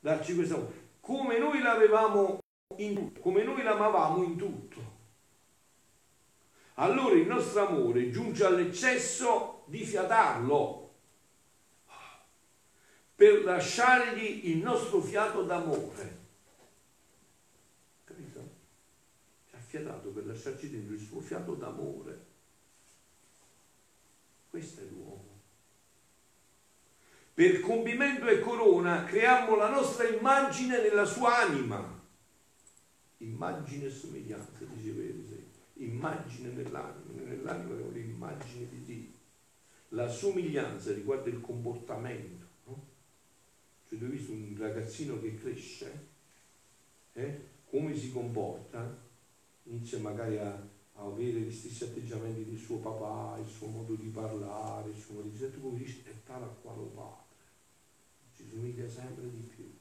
Darci 0.01 0.35
questo 0.35 0.55
amore. 0.55 0.87
Come 0.99 1.37
noi 1.37 1.61
l'avevamo 1.61 2.39
in 2.75 2.95
tutto, 2.95 3.21
come 3.21 3.43
noi 3.43 3.63
l'amavamo 3.63 4.23
in 4.23 4.35
tutto. 4.35 4.97
Allora 6.75 7.15
il 7.15 7.27
nostro 7.27 7.65
amore 7.65 8.09
giunge 8.11 8.43
all'eccesso 8.43 9.63
di 9.67 9.85
fiatarlo 9.85 10.93
per 13.15 13.43
lasciargli 13.45 14.49
il 14.49 14.57
nostro 14.57 14.99
fiato 14.99 15.43
d'amore. 15.43 16.17
Capito? 18.03 18.49
Ci 19.47 19.55
ha 19.55 19.59
fiatato 19.59 20.09
per 20.09 20.25
lasciarci 20.25 20.69
dentro 20.69 20.93
il 20.93 21.01
suo 21.01 21.21
fiato 21.21 21.53
d'amore. 21.53 22.28
Questo 24.49 24.81
è 24.81 24.83
l'uomo. 24.85 25.27
Per 27.33 27.61
compimento 27.61 28.27
e 28.27 28.39
corona 28.39 29.05
creiamo 29.05 29.55
la 29.55 29.69
nostra 29.69 30.07
immagine 30.07 30.81
nella 30.81 31.05
sua 31.05 31.37
anima. 31.37 31.97
Immagine 33.17 33.85
e 33.85 33.89
somiglianza, 33.89 34.65
diceva 34.73 35.01
Eliseo. 35.01 35.37
Immagine 35.75 36.49
nell'anima. 36.49 37.23
Nell'anima 37.23 37.77
è 37.77 37.81
un'immagine 37.81 38.67
di 38.69 38.83
Dio. 38.83 39.11
La 39.89 40.07
somiglianza 40.07 40.91
riguarda 40.91 41.29
il 41.29 41.39
comportamento 41.39 42.47
cioè 43.89 43.97
tu 43.97 44.05
hai 44.05 44.11
visto 44.11 44.31
un 44.31 44.55
ragazzino 44.55 45.19
che 45.19 45.33
cresce, 45.33 46.07
eh? 47.13 47.41
come 47.71 47.95
si 47.95 48.11
comporta, 48.11 48.95
inizia 49.63 49.97
magari 49.97 50.37
a, 50.37 50.63
a, 50.99 51.05
avere 51.05 51.39
gli 51.39 51.51
stessi 51.51 51.83
atteggiamenti 51.83 52.45
del 52.45 52.57
suo 52.57 52.77
papà, 52.77 53.37
il 53.39 53.47
suo 53.47 53.67
modo 53.67 53.93
di 53.93 54.07
parlare, 54.07 54.89
il 54.89 54.97
suo 54.97 55.15
modo 55.15 55.27
di 55.27 55.37
dire, 55.37 55.51
tu 55.51 55.61
come 55.61 55.77
dici, 55.77 56.03
è 56.05 56.13
tale 56.25 56.45
a 56.45 56.55
quale 56.61 56.85
padre, 56.93 57.23
ci 58.35 58.47
somiglia 58.47 58.87
sempre 58.87 59.29
di 59.29 59.41
più. 59.41 59.71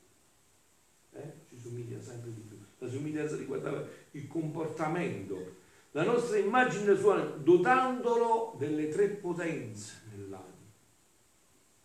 Eh? 1.13 1.33
Ci 1.49 1.59
somiglia 1.59 2.01
sempre 2.01 2.33
di 2.33 2.41
più. 2.41 2.57
La 2.79 2.89
somiglianza 2.89 3.37
riguardava 3.37 3.87
il 4.13 4.27
comportamento, 4.27 5.57
la 5.93 6.05
nostra 6.05 6.39
immagine 6.39 6.97
sua, 6.97 7.21
dotandolo 7.21 8.55
delle 8.59 8.89
tre 8.89 9.09
potenze 9.09 10.03
nell'anima 10.15 10.59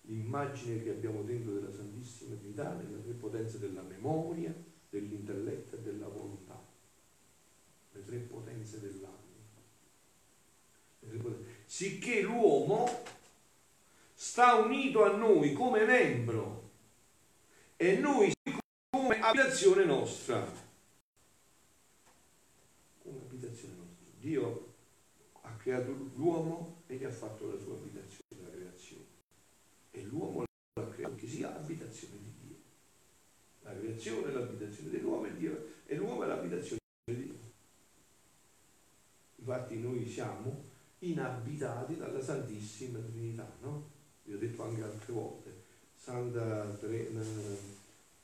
l'immagine 0.06 0.82
che 0.84 0.90
abbiamo 0.90 1.22
dentro 1.24 1.54
della 1.54 1.72
Santissima 1.72 2.36
Trinità, 2.36 2.74
nella 2.74 3.02
tre 3.02 3.14
potenze 3.14 3.60
della 3.60 3.82
memoria, 3.82 4.54
dell'intelletto 4.90 5.76
e 5.76 5.82
della 5.82 6.08
volontà, 6.08 6.62
le 7.92 8.04
tre 8.04 8.18
potenze 8.18 8.80
dell'anima. 8.80 9.13
Sicché 11.66 12.22
l'uomo 12.22 13.04
sta 14.14 14.56
unito 14.56 15.04
a 15.04 15.16
noi 15.16 15.54
come 15.54 15.86
membro 15.86 16.70
e 17.76 17.98
noi 17.98 18.32
come 18.90 19.20
abitazione 19.20 19.86
nostra. 19.86 20.40
Come 23.04 23.20
abitazione 23.20 23.76
nostra. 23.76 24.06
Dio 24.20 24.74
ha 25.42 25.56
creato 25.58 25.92
l'uomo 26.16 26.84
e 26.88 26.96
gli 26.96 27.04
ha 27.04 27.12
fatto 27.12 27.52
la 27.52 27.60
sua 27.60 27.74
abitazione, 27.74 28.42
la 28.42 28.50
creazione. 28.50 29.06
E 29.92 30.02
l'uomo 30.04 30.44
l'ha 30.80 30.90
creato 30.90 31.16
che 31.16 31.28
sia 31.28 31.56
abitazione 31.56 32.16
di 32.24 32.48
Dio. 32.48 32.56
La 33.62 33.78
creazione 33.78 34.30
è 34.30 34.32
l'abitazione 34.32 34.90
dell'uomo 34.90 35.26
e 35.26 35.38
Dio, 35.38 35.74
e 35.86 35.96
l'uomo 35.96 36.24
è 36.24 36.28
l'abitazione 36.28 36.80
di 37.06 37.24
Dio. 37.24 37.36
Infatti 39.36 39.78
noi 39.78 40.08
siamo 40.08 40.72
inabitati 41.12 41.98
dalla 41.98 42.22
Santissima 42.22 43.00
Trinità, 43.00 43.52
no? 43.62 43.92
Vi 44.24 44.34
ho 44.34 44.38
detto 44.38 44.64
anche 44.64 44.84
altre 44.84 45.14
volte, 45.14 45.54
Santa 45.96 46.66
Tre, 46.80 47.10
non 47.12 47.26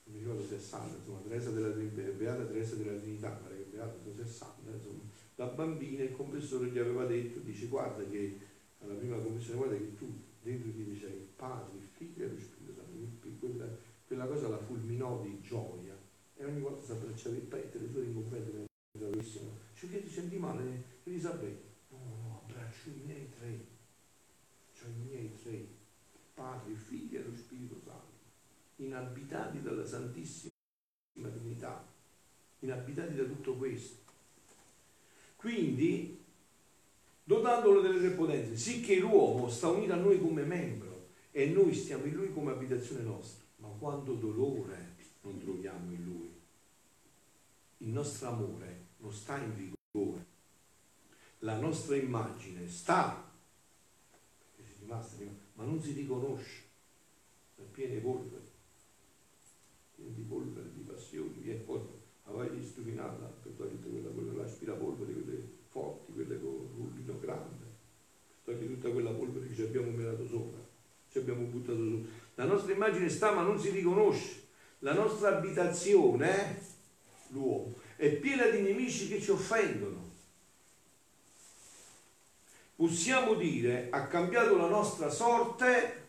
mi 0.06 0.20
ricordo 0.20 0.46
se 0.46 0.56
è 0.56 0.60
Santa, 0.60 0.96
insomma, 0.96 1.20
Teresa 1.20 1.52
della 1.52 1.70
Beata 1.70 2.46
Teresa 2.46 2.76
della 2.76 2.98
Trinità, 3.00 3.30
pare 3.30 3.58
che 3.58 3.70
Beata 3.76 3.96
se 4.16 4.22
è 4.22 4.26
Santa, 4.26 4.72
insomma, 4.72 5.04
da 5.36 5.46
bambina 5.48 6.04
il 6.04 6.14
confessore 6.14 6.70
gli 6.70 6.80
aveva 6.80 7.06
detto, 7.06 7.40
dice 7.40 7.68
guarda 7.68 8.04
che 8.10 8.40
alla 8.80 8.94
prima 8.94 9.18
confessione 9.18 9.58
guarda 9.58 9.76
che 9.76 9.96
tu 9.96 10.08
dentro 10.42 10.72
ti 10.72 10.84
dice 10.86 11.08
il 11.08 11.28
Padre, 11.36 11.78
il 11.78 11.88
Figlio 11.92 12.26
e 12.26 12.30
lo 12.30 12.40
Spirito 12.40 12.74
Santo, 12.74 13.28
quella, 13.40 13.68
quella 14.08 14.26
cosa 14.26 14.48
la 14.48 14.58
fulminò 14.58 15.22
di 15.22 15.40
gioia 15.42 15.98
e 16.36 16.46
ogni 16.46 16.62
volta 16.62 16.86
si 16.86 16.92
abbracciava 16.92 17.36
il 17.36 17.42
petto, 17.42 17.78
le 17.78 17.90
sue 17.92 18.04
incompetenti 18.04 18.68
bravissimo. 18.98 19.58
Cioè 19.74 19.90
che 19.90 20.04
ti 20.04 20.10
senti 20.10 20.38
male, 20.38 20.84
Elisabetta? 21.04 21.69
Abbraccio 22.70 22.90
i 22.90 23.02
miei 23.04 23.30
tre, 23.30 23.66
cioè 24.74 24.90
i 24.90 25.08
miei 25.08 25.36
tre, 25.42 25.66
Padre, 26.36 26.76
Figlio 26.76 27.20
e 27.20 27.24
lo 27.24 27.36
Spirito 27.36 27.76
Santo, 27.84 28.14
inabitati 28.76 29.62
dalla 29.62 29.84
Santissima 29.84 30.52
Trinità, 31.16 31.84
inabitati 32.60 33.16
da 33.16 33.24
tutto 33.24 33.56
questo. 33.56 33.98
Quindi, 35.36 36.24
dotandolo 37.24 37.82
delle 37.82 37.98
tre 37.98 38.12
potenze, 38.12 38.56
sicché 38.56 39.00
l'uomo 39.00 39.50
sta 39.50 39.70
unito 39.70 39.94
a 39.94 39.98
noi 39.98 40.20
come 40.20 40.44
membro 40.44 41.08
e 41.32 41.48
noi 41.48 41.74
stiamo 41.74 42.06
in 42.06 42.14
lui 42.14 42.32
come 42.32 42.52
abitazione 42.52 43.02
nostra. 43.02 43.46
Ma 43.58 43.70
quando 43.80 44.14
dolore 44.14 44.96
non 45.22 45.40
troviamo 45.40 45.92
in 45.92 46.04
lui, 46.04 46.32
il 47.78 47.90
nostro 47.90 48.28
amore 48.28 48.86
non 48.98 49.12
sta 49.12 49.38
in 49.38 49.56
vigore, 49.56 50.26
la 51.40 51.58
nostra 51.58 51.96
immagine 51.96 52.68
sta, 52.68 53.28
ma 55.54 55.64
non 55.64 55.82
si 55.82 55.94
riconosce, 55.94 56.64
è 57.56 57.62
piena 57.62 57.94
di 57.94 58.00
polvere, 58.00 58.44
piena 59.96 60.12
di 60.16 60.22
polvere, 60.24 60.74
di 60.74 60.82
passioni, 60.82 61.44
e 61.46 61.54
poi 61.54 61.80
avrai 62.24 62.64
stufinata 62.64 63.26
per 63.42 63.52
togliere 63.54 63.88
quella, 63.90 64.10
quella 64.10 64.42
l'aspirapolvere, 64.42 65.14
quelle 65.14 65.44
forti, 65.70 66.12
quelle 66.14 66.40
con 66.40 66.68
rullino 66.76 67.20
grande, 67.20 67.66
per 68.44 68.56
togliere 68.56 68.74
tutta 68.74 68.90
quella 68.90 69.12
polvere 69.12 69.48
che 69.48 69.56
ci 69.56 69.62
abbiamo 69.62 69.92
menato 69.92 70.28
sopra, 70.28 70.60
ci 71.10 71.20
abbiamo 71.20 71.44
buttato 71.44 71.78
su. 71.78 72.06
La 72.36 72.46
nostra 72.46 72.74
immagine 72.74 73.10
sta 73.10 73.34
ma 73.34 73.44
non 73.44 73.60
si 73.60 73.70
riconosce, 73.70 74.48
la 74.80 74.94
nostra 74.94 75.38
abitazione, 75.38 76.60
l'uomo, 77.28 77.76
è 77.96 78.12
piena 78.14 78.48
di 78.48 78.62
nemici 78.62 79.08
che 79.08 79.22
ci 79.22 79.32
offendono. 79.32 79.99
Possiamo 82.80 83.34
dire 83.34 83.90
ha 83.90 84.08
cambiato 84.08 84.56
la 84.56 84.70
nostra 84.70 85.10
sorte 85.10 86.08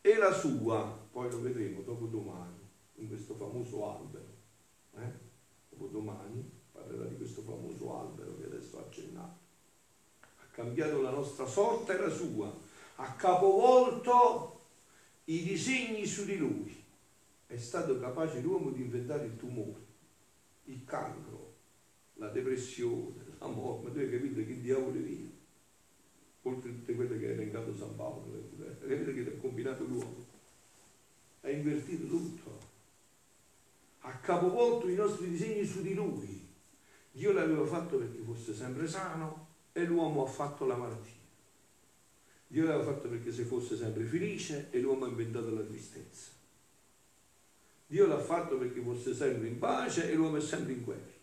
e 0.00 0.16
la 0.16 0.32
sua, 0.32 0.98
poi 1.12 1.30
lo 1.30 1.42
vedremo 1.42 1.82
dopo 1.82 2.06
domani, 2.06 2.56
in 2.94 3.08
questo 3.08 3.34
famoso 3.34 3.90
albero. 3.90 4.24
Eh? 4.96 5.12
Dopo 5.68 5.88
domani 5.88 6.50
parlerà 6.72 7.04
di 7.04 7.16
questo 7.18 7.42
famoso 7.42 8.00
albero 8.00 8.38
che 8.38 8.46
adesso 8.46 8.78
ha 8.78 8.84
accennato. 8.86 9.36
Ha 10.20 10.46
cambiato 10.50 11.02
la 11.02 11.10
nostra 11.10 11.44
sorte 11.44 11.92
e 11.92 12.00
la 12.00 12.08
sua, 12.08 12.56
ha 12.94 13.12
capovolto 13.12 14.60
i 15.24 15.42
disegni 15.42 16.06
su 16.06 16.24
di 16.24 16.38
lui. 16.38 16.84
È 17.46 17.56
stato 17.58 18.00
capace 18.00 18.40
l'uomo 18.40 18.70
di 18.70 18.80
inventare 18.80 19.26
il 19.26 19.36
tumore 19.36 19.84
il 20.64 20.84
cancro, 20.84 21.52
la 22.14 22.28
depressione, 22.28 23.24
la 23.38 23.46
morte, 23.46 23.88
ma 23.88 23.92
tu 23.92 23.98
hai 23.98 24.10
capito 24.10 24.36
che 24.36 24.58
diavolo 24.58 24.98
via? 25.00 25.27
Oltre 26.42 26.70
tutte 26.70 26.94
quelle 26.94 27.18
che 27.18 27.28
ha 27.28 27.32
elencato 27.32 27.74
San 27.74 27.94
Paolo, 27.96 28.48
hai 28.80 28.88
capito 28.88 29.12
che 29.12 29.36
ha 29.36 29.40
combinato 29.40 29.84
l'uomo? 29.84 30.26
Ha 31.42 31.50
invertito 31.50 32.06
tutto, 32.06 32.58
ha 34.00 34.18
capovolto 34.18 34.88
i 34.88 34.94
nostri 34.94 35.30
disegni 35.30 35.64
su 35.64 35.82
di 35.82 35.94
lui. 35.94 36.46
Dio 37.10 37.32
l'aveva 37.32 37.66
fatto 37.66 37.98
perché 37.98 38.20
fosse 38.20 38.54
sempre 38.54 38.86
sano 38.86 39.46
e 39.72 39.84
l'uomo 39.84 40.24
ha 40.24 40.28
fatto 40.28 40.64
la 40.66 40.76
malattia. 40.76 41.16
Dio 42.46 42.64
l'aveva 42.64 42.92
fatto 42.92 43.08
perché 43.08 43.32
se 43.32 43.44
fosse 43.44 43.76
sempre 43.76 44.04
felice 44.04 44.68
e 44.70 44.80
l'uomo 44.80 45.04
ha 45.04 45.08
inventato 45.08 45.50
la 45.50 45.62
tristezza. 45.62 46.30
Dio 47.86 48.06
l'ha 48.06 48.20
fatto 48.20 48.56
perché 48.56 48.80
fosse 48.80 49.14
sempre 49.14 49.48
in 49.48 49.58
pace 49.58 50.10
e 50.10 50.14
l'uomo 50.14 50.36
è 50.36 50.40
sempre 50.40 50.72
in 50.72 50.84
guerra. 50.84 51.16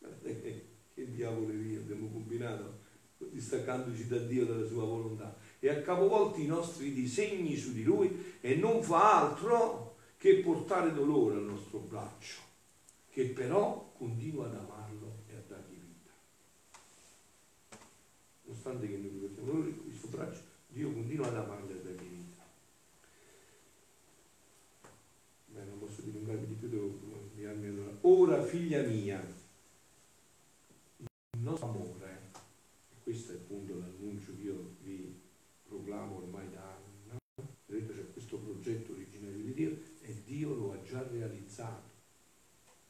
Che 0.94 1.10
diavoleria 1.10 1.80
abbiamo 1.80 2.08
combinato 2.08 2.73
distaccandoci 3.34 4.06
da 4.06 4.18
Dio 4.18 4.46
dalla 4.46 4.66
sua 4.66 4.84
volontà 4.84 5.36
e 5.58 5.68
ha 5.68 5.82
capovolto 5.82 6.40
i 6.40 6.46
nostri 6.46 6.92
disegni 6.92 7.56
su 7.56 7.72
di 7.72 7.82
lui 7.82 8.36
e 8.40 8.54
non 8.54 8.82
fa 8.82 9.20
altro 9.20 9.96
che 10.16 10.36
portare 10.36 10.94
dolore 10.94 11.34
al 11.36 11.42
nostro 11.42 11.80
braccio, 11.80 12.40
che 13.10 13.24
però 13.26 13.92
continua 13.98 14.46
ad 14.46 14.54
amarlo 14.54 15.24
e 15.28 15.34
a 15.34 15.42
dargli 15.46 15.74
vita. 15.74 16.12
Nonostante 18.44 18.86
che 18.86 18.96
noi 18.96 19.10
ricordiamo 19.10 19.82
questo 19.82 20.06
braccio, 20.08 20.40
Dio 20.68 20.92
continua 20.92 21.26
ad 21.26 21.36
amarlo 21.36 21.68
e 21.68 21.72
a 21.72 21.82
dargli 21.82 22.08
vita. 22.08 22.24
dilungarvi 26.04 26.46
di 26.46 26.54
più, 26.54 26.68
devo. 26.68 27.12
Ora, 28.02 28.42
figlia 28.42 28.82
mia, 28.82 29.20
il 30.98 31.40
nostro 31.40 31.68
amore, 31.68 32.13
questo 33.04 33.32
è 33.32 33.34
appunto 33.36 33.78
l'annuncio 33.78 34.34
che 34.34 34.42
io 34.42 34.76
vi 34.82 35.14
proclamo 35.68 36.16
ormai 36.16 36.50
da 36.50 36.62
anni, 36.62 37.18
vedete 37.66 37.92
c'è 37.92 38.12
questo 38.12 38.38
progetto 38.38 38.92
originario 38.92 39.42
di 39.42 39.52
Dio 39.52 39.78
e 40.00 40.22
Dio 40.24 40.54
lo 40.54 40.72
ha 40.72 40.82
già 40.82 41.06
realizzato. 41.06 41.92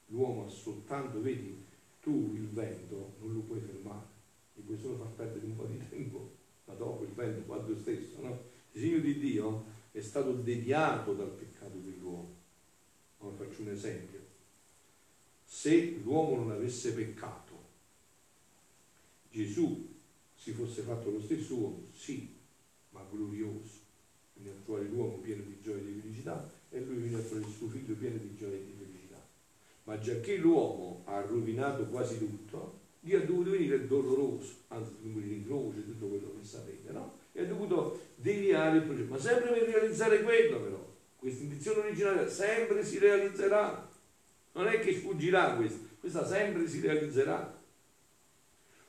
L'uomo 0.07 0.47
ha 0.47 0.49
soltanto, 0.49 1.21
vedi, 1.21 1.63
tu 2.01 2.33
il 2.35 2.49
vento 2.49 3.17
non 3.19 3.35
lo 3.35 3.41
puoi 3.41 3.61
fermare, 3.61 4.07
gli 4.55 4.61
puoi 4.61 4.79
solo 4.79 4.97
far 4.97 5.09
perdere 5.09 5.45
un 5.47 5.57
po' 5.57 5.67
di 5.67 5.81
tempo, 5.89 6.31
ma 6.67 6.75
dopo 6.75 7.03
il 7.03 7.11
vento 7.11 7.53
lo 7.53 7.77
stesso, 7.77 8.23
no? 8.23 8.31
Il 8.73 8.81
disegno 8.81 8.99
di 9.01 9.19
Dio 9.19 9.65
è 9.91 10.01
stato 10.01 10.33
deviato 10.33 11.13
dal 11.15 11.31
peccato 11.31 11.77
dell'uomo 11.79 12.43
Ora 13.19 13.37
faccio 13.37 13.63
un 13.63 13.71
esempio. 13.71 14.21
Se 15.45 15.99
l'uomo 16.03 16.37
non 16.37 16.51
avesse 16.51 16.93
peccato, 16.93 17.53
Gesù 19.31 19.94
si 20.45 20.53
fosse 20.53 20.83
fatto 20.83 21.11
lo 21.11 21.23
stesso 21.23 21.55
uomo, 21.55 21.87
sì, 21.95 22.37
ma 22.91 23.03
glorioso. 23.11 23.81
Viene 24.35 24.59
a 24.59 24.63
trovare 24.63 24.85
l'uomo 24.89 25.17
pieno 25.17 25.43
di 25.43 25.59
gioia 25.63 25.79
e 25.79 25.85
di 25.87 26.01
felicità 26.01 26.51
e 26.69 26.81
lui 26.81 26.97
viene 26.97 27.17
a 27.17 27.21
trovare 27.21 27.47
il 27.47 27.55
suo 27.55 27.69
figlio 27.69 27.95
pieno 27.95 28.19
di 28.19 28.37
gioia 28.37 28.57
e 28.57 28.65
di 28.67 28.75
felicità. 28.77 29.27
Ma 29.85 29.99
già 29.99 30.21
che 30.21 30.37
l'uomo 30.37 31.01
ha 31.07 31.23
rovinato 31.23 31.87
quasi 31.87 32.19
tutto, 32.19 32.81
Dio 33.01 33.23
ha 33.23 33.25
dovuto 33.25 33.53
venire 33.53 33.87
doloroso, 33.87 34.53
anzi 34.69 34.93
morire 35.05 35.35
in 35.35 35.47
croce, 35.47 35.83
tutto 35.83 36.09
quello 36.09 36.35
che 36.39 36.47
sapete, 36.47 36.93
no? 36.93 37.17
E 37.33 37.41
ha 37.41 37.47
dovuto 37.47 38.01
deviare 38.17 38.77
il 38.77 38.83
progetto, 38.83 39.13
ma 39.13 39.19
sempre 39.19 39.51
per 39.51 39.63
realizzare 39.63 40.23
quello 40.23 40.61
però. 40.61 40.93
Questa 41.17 41.43
intenzione 41.43 41.87
originale 41.87 42.29
sempre 42.29 42.85
si 42.85 42.99
realizzerà. 42.99 43.89
Non 44.53 44.67
è 44.67 44.79
che 44.79 44.93
sfuggirà 44.93 45.55
questa, 45.55 45.79
questa 46.01 46.27
sempre 46.27 46.69
si 46.69 46.81
realizzerà. 46.81 47.54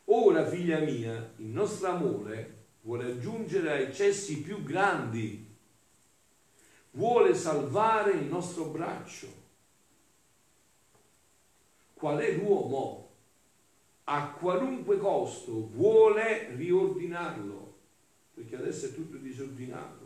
Ora, 0.05 0.45
figlia 0.45 0.79
mia, 0.79 1.33
il 1.37 1.47
nostro 1.47 1.87
amore 1.87 2.65
vuole 2.81 3.11
aggiungere 3.11 3.71
ai 3.71 3.93
cessi 3.93 4.41
più 4.41 4.63
grandi, 4.63 5.45
vuole 6.91 7.33
salvare 7.33 8.11
il 8.11 8.25
nostro 8.25 8.65
braccio. 8.65 9.27
Qual 11.93 12.19
è 12.19 12.35
l'uomo? 12.35 13.09
A 14.05 14.29
qualunque 14.29 14.97
costo 14.97 15.69
vuole 15.69 16.55
riordinarlo, 16.55 17.73
perché 18.33 18.55
adesso 18.55 18.85
è 18.87 18.93
tutto 18.93 19.17
disordinato 19.17 20.05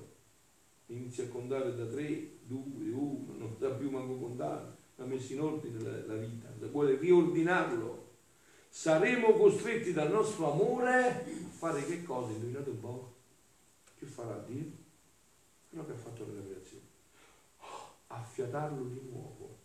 inizia 0.90 1.26
a 1.26 1.28
contare 1.28 1.76
da 1.76 1.86
3, 1.86 2.30
2, 2.48 2.92
1, 2.92 3.36
non 3.38 3.56
sa 3.60 3.70
più 3.70 3.90
manco 3.90 4.16
contare, 4.16 4.76
la 4.96 5.06
messo 5.06 5.34
in 5.34 5.42
ordine 5.42 5.82
la, 5.82 6.14
la 6.14 6.16
vita, 6.16 6.48
vuole 6.72 6.98
riordinarlo. 6.98 8.08
Saremo 8.70 9.34
costretti 9.34 9.92
dal 9.92 10.12
nostro 10.12 10.52
amore 10.52 11.08
a 11.08 11.50
fare 11.50 11.84
che 11.86 12.04
cosa? 12.04 12.32
Indovinate 12.32 12.70
un 12.70 12.80
po'? 12.80 13.14
Che 13.98 14.06
farà 14.06 14.38
Dio? 14.48 14.72
Quello 15.70 15.86
che 15.86 15.92
ha 15.92 15.98
fatto 15.98 16.26
nella 16.26 16.44
creazione. 16.44 16.84
Affiatarlo 18.08 18.86
di 18.86 19.02
nuovo, 19.10 19.58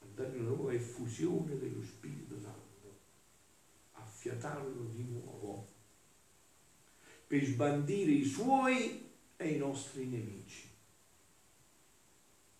a 0.00 0.04
dargli 0.14 0.40
una 0.40 0.50
nuova 0.50 0.72
effusione 0.72 1.58
dello 1.58 1.82
Spirito 1.82 2.38
Santo, 2.40 2.98
affiatarlo 3.92 4.90
di 4.94 5.04
nuovo, 5.04 5.68
per 7.26 7.44
sbandire 7.44 8.10
i 8.10 8.24
suoi 8.24 9.10
e 9.36 9.48
i 9.48 9.58
nostri 9.58 10.06
nemici. 10.06 10.68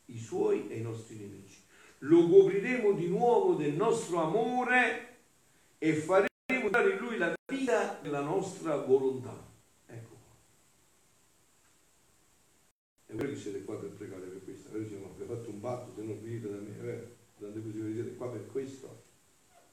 I 0.07 0.19
suoi 0.19 0.69
e 0.69 0.79
i 0.79 0.83
nostri 0.83 1.17
nemici. 1.17 1.61
Lo 1.99 2.29
copriremo 2.29 2.93
di 2.93 3.09
nuovo 3.09 3.55
del 3.55 3.75
nostro 3.75 4.21
amore 4.23 5.17
e 5.79 5.95
faremo 5.95 6.69
dare 6.71 6.93
in 6.93 6.99
lui 6.99 7.19
la 7.19 7.35
vita 7.51 7.99
della 8.01 8.21
nostra 8.21 8.77
volontà. 8.77 9.37
Ecco. 9.87 10.17
È 13.07 13.15
vero 13.15 13.29
che 13.31 13.37
siete 13.37 13.65
qua 13.65 13.77
per 13.77 13.91
pregare 13.91 14.27
per 14.27 14.45
questo, 14.45 14.69
è 14.69 14.73
vero 14.73 14.85
che 14.85 15.25
fatto 15.25 15.51
un 15.51 15.61
patto, 15.61 15.93
se 15.95 16.03
non 16.03 16.23
venite 16.23 16.49
da 16.49 16.57
me, 16.57 16.79
è 16.79 16.83
vero? 16.83 17.07
Tanto 17.39 17.61
così 17.61 17.95
siete 17.95 18.15
qua 18.15 18.29
per 18.29 18.47
questo. 18.47 19.03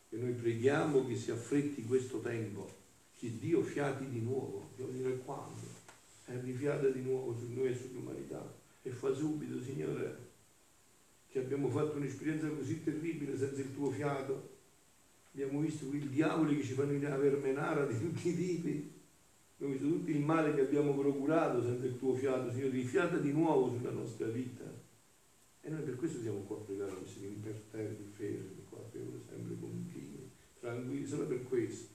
E 0.09 0.17
noi 0.17 0.33
preghiamo 0.33 1.05
che 1.07 1.15
si 1.15 1.31
affretti 1.31 1.83
questo 1.85 2.19
tempo, 2.19 2.69
che 3.17 3.37
Dio 3.39 3.61
fiati 3.61 4.07
di 4.09 4.19
nuovo, 4.19 4.69
devo 4.75 4.89
dire 4.91 5.17
quando 5.17 5.83
e 6.27 6.39
rifiata 6.41 6.87
di 6.87 7.01
nuovo 7.01 7.37
su 7.37 7.51
noi 7.51 7.69
e 7.69 7.75
sull'umanità 7.75 8.53
e 8.81 8.89
fa 8.89 9.13
subito, 9.13 9.61
Signore, 9.61 10.24
che 11.35 11.41
abbiamo 11.41 11.67
fatto 11.67 11.97
un'esperienza 11.97 12.47
così 12.47 12.81
terribile 12.81 13.37
senza 13.37 13.59
il 13.59 13.73
tuo 13.73 13.89
fiato. 13.89 14.53
Abbiamo 15.33 15.59
visto 15.59 15.87
quei 15.87 16.07
diavoli 16.07 16.55
che 16.55 16.63
ci 16.63 16.71
fanno 16.71 16.95
avere 17.13 17.35
menara 17.35 17.85
di 17.85 17.99
tutti 17.99 18.29
i 18.29 18.35
tipi. 18.35 18.93
Abbiamo 19.55 19.73
visto 19.73 19.89
tutto 19.89 20.11
il 20.11 20.21
male 20.21 20.53
che 20.55 20.61
abbiamo 20.61 20.93
procurato 20.93 21.61
senza 21.61 21.85
il 21.87 21.97
tuo 21.97 22.13
fiato, 22.13 22.49
Signore, 22.53 22.69
rifiata 22.69 23.17
di 23.17 23.33
nuovo 23.33 23.75
sulla 23.75 23.91
nostra 23.91 24.27
vita. 24.27 24.63
E 25.59 25.69
noi 25.69 25.81
per 25.81 25.97
questo 25.97 26.21
siamo 26.21 26.39
qua 26.39 26.55
a 26.55 26.61
pregare, 26.61 26.93
siamo 27.05 27.27
imperterriti, 27.27 28.03
fermi, 28.13 28.63
qua, 28.69 28.79
sempre 28.91 29.57
continui, 29.59 30.29
tranquilli, 30.61 31.05
solo 31.05 31.25
per 31.25 31.43
questo. 31.43 31.93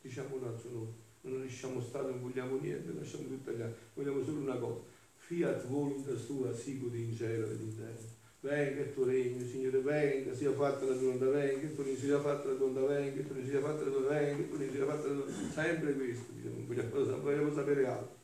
Diciamo 0.00 0.44
al 0.44 0.58
suo 0.58 0.70
nome 0.70 0.92
non 1.20 1.38
lasciamo 1.38 1.80
stare, 1.80 2.08
non 2.08 2.20
vogliamo 2.20 2.58
niente, 2.58 2.92
lasciamo 2.92 3.28
tutto 3.28 3.50
agli 3.50 3.60
altri, 3.60 3.80
vogliamo 3.94 4.24
solo 4.24 4.40
una 4.40 4.56
cosa, 4.56 4.80
fiat 5.18 5.68
voluntas 5.68 6.26
tua, 6.26 6.52
sicut 6.52 6.92
in 6.96 7.14
cielo 7.14 7.48
ed 7.48 7.60
in 7.60 7.76
terra. 7.76 8.20
Venga 8.42 8.80
il 8.80 8.92
tuo 8.92 9.04
regno, 9.04 9.46
Signore, 9.46 9.78
venga, 9.78 10.34
sia 10.34 10.50
fatta 10.52 10.84
la 10.84 10.94
tua 10.94 11.12
volontà, 11.12 11.26
venga, 11.26 11.64
il 11.64 11.74
tuo 11.76 11.84
regno 11.84 11.96
sia 11.96 12.20
fatta 12.20 12.48
la 12.48 12.54
tua 12.54 12.66
volontà, 12.66 12.92
venga, 12.92 13.20
il 13.20 13.26
tuo 13.26 13.34
regno 13.36 13.48
sia 13.48 13.60
fatta 13.60 13.84
la 13.84 13.90
tua 13.90 14.08
venga, 14.08 14.42
il 14.42 14.48
tuo 14.48 14.58
regno 14.58 14.72
sia 14.72 14.84
fatta 14.84 15.06
la 15.06 15.14
tua 15.14 15.24
volontà, 15.24 15.62
sempre 15.62 15.94
questo, 15.94 16.32
non 16.42 16.66
vogliamo, 16.66 17.20
vogliamo 17.22 17.52
sapere 17.52 17.86
altro. 17.86 18.16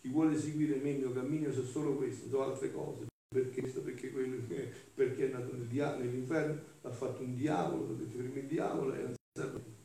Chi 0.00 0.08
vuole 0.10 0.38
seguire 0.38 0.76
me 0.76 0.90
il 0.90 0.98
mio 0.98 1.12
cammino 1.12 1.52
sa 1.52 1.64
solo 1.64 1.96
questo, 1.96 2.28
so 2.28 2.40
altre 2.40 2.70
cose. 2.70 3.06
Perché 3.34 3.60
questo? 3.62 3.80
Perché, 3.80 4.12
quello, 4.12 4.36
perché 4.94 5.28
è 5.28 5.32
nato 5.32 5.56
nel 5.56 5.66
diavolo, 5.66 6.04
nell'inferno, 6.04 6.60
l'ha 6.80 6.90
fatto 6.92 7.22
un 7.24 7.34
diavolo, 7.34 7.94
detto 7.94 8.16
prima 8.16 8.38
il 8.38 8.46
diavolo 8.46 8.94
e 8.94 9.02
non 9.02 9.14
serve 9.36 9.76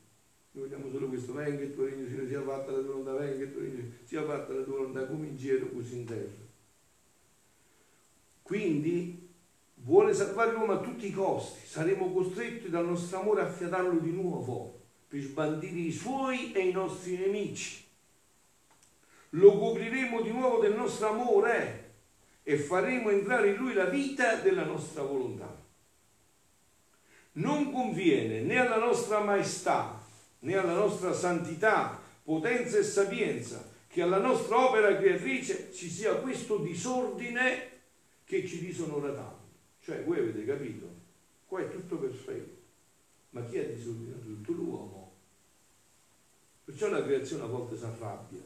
noi 0.56 0.68
vogliamo 0.70 0.92
solo 0.92 1.08
questo, 1.08 1.34
venga 1.34 1.64
il 1.64 1.74
tuo 1.74 1.86
regno, 1.86 2.06
Signore, 2.06 2.28
sia 2.28 2.42
fatta 2.44 2.72
la 2.72 2.78
tua 2.78 2.94
volontà, 2.94 3.14
venga 3.14 3.44
il 3.44 3.52
tuo 3.52 3.62
regno, 3.62 3.84
sia 4.04 4.24
fatta 4.24 4.54
la 4.54 4.62
tua 4.62 4.78
volontà 4.78 5.08
come 5.08 5.26
in 5.26 5.38
cielo 5.40 5.66
così 5.70 5.98
in 5.98 6.06
terra. 6.06 6.43
Quindi 8.54 9.34
vuole 9.78 10.14
salvare 10.14 10.52
l'uomo 10.52 10.74
a 10.74 10.80
tutti 10.80 11.08
i 11.08 11.12
costi, 11.12 11.66
saremo 11.66 12.14
costretti 12.14 12.70
dal 12.70 12.86
nostro 12.86 13.22
amore 13.22 13.42
a 13.42 13.52
fiatarlo 13.52 13.98
di 13.98 14.12
nuovo 14.12 14.82
per 15.08 15.22
sbandire 15.22 15.80
i 15.80 15.92
suoi 15.92 16.52
e 16.52 16.68
i 16.68 16.72
nostri 16.72 17.18
nemici. 17.18 17.84
Lo 19.30 19.58
copriremo 19.58 20.22
di 20.22 20.30
nuovo 20.30 20.60
del 20.60 20.76
nostro 20.76 21.10
amore 21.10 21.94
e 22.44 22.58
faremo 22.58 23.10
entrare 23.10 23.50
in 23.50 23.56
lui 23.56 23.74
la 23.74 23.86
vita 23.86 24.36
della 24.36 24.66
nostra 24.66 25.02
volontà. 25.02 25.60
Non 27.32 27.72
conviene 27.72 28.42
né 28.42 28.60
alla 28.60 28.78
nostra 28.78 29.20
maestà 29.22 30.00
né 30.42 30.56
alla 30.56 30.76
nostra 30.76 31.12
santità, 31.12 32.00
potenza 32.24 32.78
e 32.78 32.84
sapienza, 32.84 33.68
che 33.88 34.04
alla 34.04 34.20
nostra 34.20 34.64
opera 34.64 34.96
creatrice 34.96 35.74
ci 35.74 35.90
sia 35.90 36.14
questo 36.18 36.58
disordine 36.58 37.72
che 38.42 38.48
ci 38.48 38.60
disonora 38.60 39.14
tanto. 39.14 39.42
Cioè, 39.82 40.04
voi 40.04 40.20
avete 40.20 40.46
capito? 40.46 41.02
Qua 41.46 41.62
è 41.62 41.70
tutto 41.70 41.98
perfetto, 41.98 42.62
ma 43.32 43.44
chi 43.46 43.60
ha 43.60 43.66
disordinato 43.66 44.26
tutto? 44.26 44.52
L'uomo. 44.54 45.12
Perciò 46.64 46.90
la 46.90 47.04
creazione 47.04 47.44
a 47.44 47.48
volte 47.48 47.78
si 47.78 47.84
arrabbia. 47.84 48.42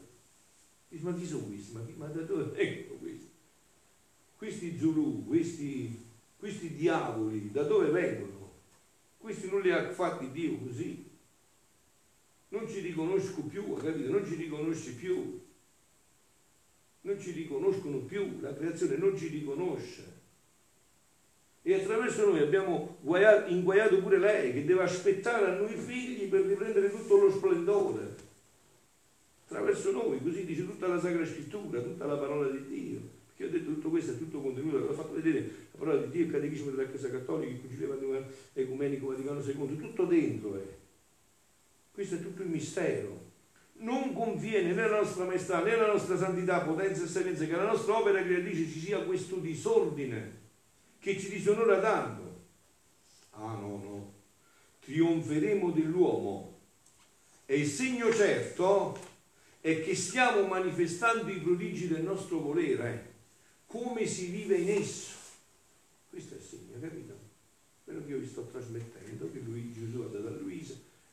Dice, 0.88 1.04
ma 1.04 1.14
chi 1.14 1.26
sono 1.26 1.44
questi? 1.44 1.72
Ma, 1.72 1.84
chi, 1.84 1.92
ma 1.96 2.06
da 2.06 2.22
dove 2.22 2.44
vengono 2.44 2.98
questi? 2.98 3.30
Questi 4.36 4.78
Zulu, 4.78 5.26
questi, 5.26 6.04
questi 6.36 6.74
diavoli, 6.74 7.50
da 7.50 7.62
dove 7.62 7.90
vengono? 7.90 8.52
Questi 9.16 9.48
non 9.48 9.60
li 9.60 9.70
ha 9.70 9.90
fatti 9.90 10.30
Dio 10.30 10.58
così 10.58 11.08
non 12.50 12.66
ci 12.66 12.80
riconosco 12.80 13.42
più, 13.42 13.74
capito? 13.74 14.10
Non 14.10 14.24
ci 14.26 14.34
riconosce 14.34 14.92
più. 14.92 15.38
Non 17.08 17.18
ci 17.18 17.30
riconoscono 17.30 18.00
più, 18.00 18.38
la 18.40 18.54
creazione 18.54 18.98
non 18.98 19.16
ci 19.16 19.28
riconosce. 19.28 20.04
E 21.62 21.72
attraverso 21.72 22.26
noi 22.26 22.40
abbiamo 22.40 22.98
inguaiato 23.46 24.02
pure 24.02 24.18
lei, 24.18 24.52
che 24.52 24.66
deve 24.66 24.82
aspettare 24.82 25.46
a 25.46 25.56
noi 25.56 25.74
figli 25.74 26.28
per 26.28 26.42
riprendere 26.42 26.90
tutto 26.90 27.16
lo 27.16 27.30
splendore. 27.30 28.14
Attraverso 29.46 29.90
noi, 29.92 30.22
così 30.22 30.44
dice 30.44 30.66
tutta 30.66 30.86
la 30.86 31.00
Sacra 31.00 31.24
Scrittura, 31.24 31.80
tutta 31.80 32.04
la 32.04 32.18
parola 32.18 32.50
di 32.50 32.66
Dio. 32.66 33.00
Perché 33.28 33.46
ho 33.46 33.58
detto 33.58 33.72
tutto 33.72 33.88
questo 33.88 34.12
è 34.12 34.18
tutto 34.18 34.42
contenuto, 34.42 34.76
l'ho 34.76 34.92
fatto 34.92 35.14
vedere 35.14 35.40
la 35.72 35.78
parola 35.78 36.02
di 36.02 36.10
Dio, 36.10 36.26
il 36.26 36.30
Catechismo 36.30 36.72
della 36.72 36.90
Chiesa 36.90 37.08
Cattolica, 37.08 37.52
il 37.52 37.60
Concilio 37.62 38.26
Ecumenico 38.52 39.06
Vaticano 39.06 39.40
II, 39.40 39.78
tutto 39.78 40.04
dentro 40.04 40.56
è. 40.56 40.66
Questo 41.90 42.16
è 42.16 42.20
tutto 42.20 42.42
il 42.42 42.48
mistero. 42.48 43.27
Non 43.80 44.12
conviene 44.12 44.72
né 44.72 44.88
la 44.88 45.00
nostra 45.00 45.24
maestà 45.24 45.62
né 45.62 45.76
la 45.76 45.86
nostra 45.86 46.16
santità, 46.16 46.60
potenza 46.60 47.04
e 47.04 47.06
sapienza 47.06 47.44
che 47.44 47.56
la 47.56 47.66
nostra 47.66 47.98
opera 47.98 48.22
creatrice 48.22 48.70
ci 48.70 48.80
sia 48.80 49.02
questo 49.04 49.36
disordine 49.36 50.46
che 50.98 51.18
ci 51.18 51.28
disonora 51.28 51.80
tanto. 51.80 52.46
Ah 53.30 53.54
no, 53.54 53.76
no. 53.76 54.12
Trionferemo 54.80 55.70
dell'uomo. 55.70 56.58
E 57.46 57.60
il 57.60 57.66
segno 57.66 58.12
certo 58.12 58.98
è 59.60 59.80
che 59.80 59.94
stiamo 59.94 60.46
manifestando 60.46 61.30
i 61.30 61.40
prodigi 61.40 61.88
del 61.88 62.02
nostro 62.02 62.40
volere, 62.40 63.14
come 63.66 64.06
si 64.06 64.26
vive 64.26 64.56
in 64.56 64.70
esso. 64.70 65.16
Questo 66.10 66.34
è 66.34 66.36
il 66.38 66.42
segno, 66.42 66.80
capito? 66.80 67.16
Quello 67.84 68.04
che 68.04 68.10
io 68.10 68.18
vi 68.18 68.26
sto 68.26 68.46
trasmettendo, 68.46 69.30
che 69.30 69.38
lui, 69.38 69.72
Gesù 69.72 70.00
ha 70.00 70.08
dato 70.08 70.26
a 70.26 70.30
Luisa, 70.30 70.47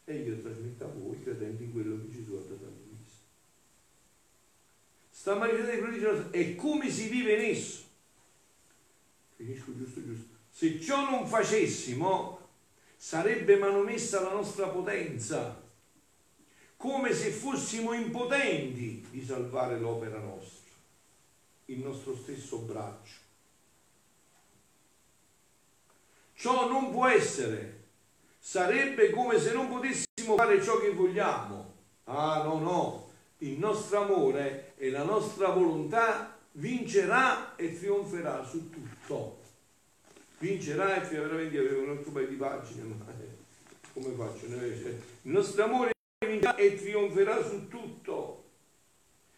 e 0.05 0.15
io 0.17 0.39
trasmetto 0.39 0.85
a 0.85 0.87
voi 0.87 1.21
credendo 1.21 1.63
in 1.63 1.71
quello 1.71 1.99
che 2.01 2.11
Gesù 2.11 2.35
ha 2.35 2.41
dato 2.41 2.65
a 2.65 2.69
Luisa. 2.69 3.23
Sta 5.09 5.35
manifestando 5.35 5.95
i 5.95 5.99
prodigi 5.99 6.37
e 6.37 6.55
come 6.55 6.89
si 6.91 7.07
vive 7.07 7.33
in 7.33 7.51
esso. 7.51 7.83
Finisco 9.35 9.75
giusto 9.75 10.03
giusto. 10.05 10.33
Se 10.51 10.79
ciò 10.79 11.09
non 11.09 11.27
facessimo, 11.27 12.47
sarebbe 12.95 13.57
manomessa 13.57 14.21
la 14.21 14.31
nostra 14.31 14.67
potenza, 14.67 15.61
come 16.77 17.11
se 17.11 17.31
fossimo 17.31 17.93
impotenti 17.93 19.05
di 19.09 19.25
salvare 19.25 19.79
l'opera 19.79 20.19
nostra, 20.19 20.71
il 21.65 21.79
nostro 21.79 22.15
stesso 22.15 22.59
braccio. 22.59 23.23
Ciò 26.35 26.69
non 26.69 26.91
può 26.91 27.07
essere 27.07 27.84
sarebbe 28.45 29.09
come 29.09 29.39
se 29.39 29.53
non 29.53 29.67
potessimo 29.67 30.35
fare 30.35 30.61
ciò 30.61 30.77
che 30.77 30.91
vogliamo. 30.91 31.73
Ah 32.03 32.43
no, 32.43 32.59
no, 32.59 33.09
il 33.39 33.57
nostro 33.57 34.03
amore 34.03 34.73
e 34.77 34.91
la 34.91 35.03
nostra 35.03 35.49
volontà 35.49 36.37
vincerà 36.51 37.55
e 37.55 37.75
trionferà 37.75 38.43
su 38.43 38.69
tutto. 38.69 39.39
Vincerà 40.37 41.01
e 41.01 41.07
veramente 41.09 41.57
avevo 41.57 41.81
un 41.81 41.89
altro 41.97 42.11
paio 42.11 42.27
di 42.27 42.35
pagine, 42.35 42.83
ma 42.83 43.05
eh, 43.19 43.93
come 43.93 44.13
faccio? 44.13 44.45
Il 44.45 45.01
nostro 45.23 45.63
amore 45.63 45.93
vincerà 46.23 46.55
e 46.55 46.75
trionferà 46.75 47.43
su 47.43 47.67
tutto. 47.67 48.43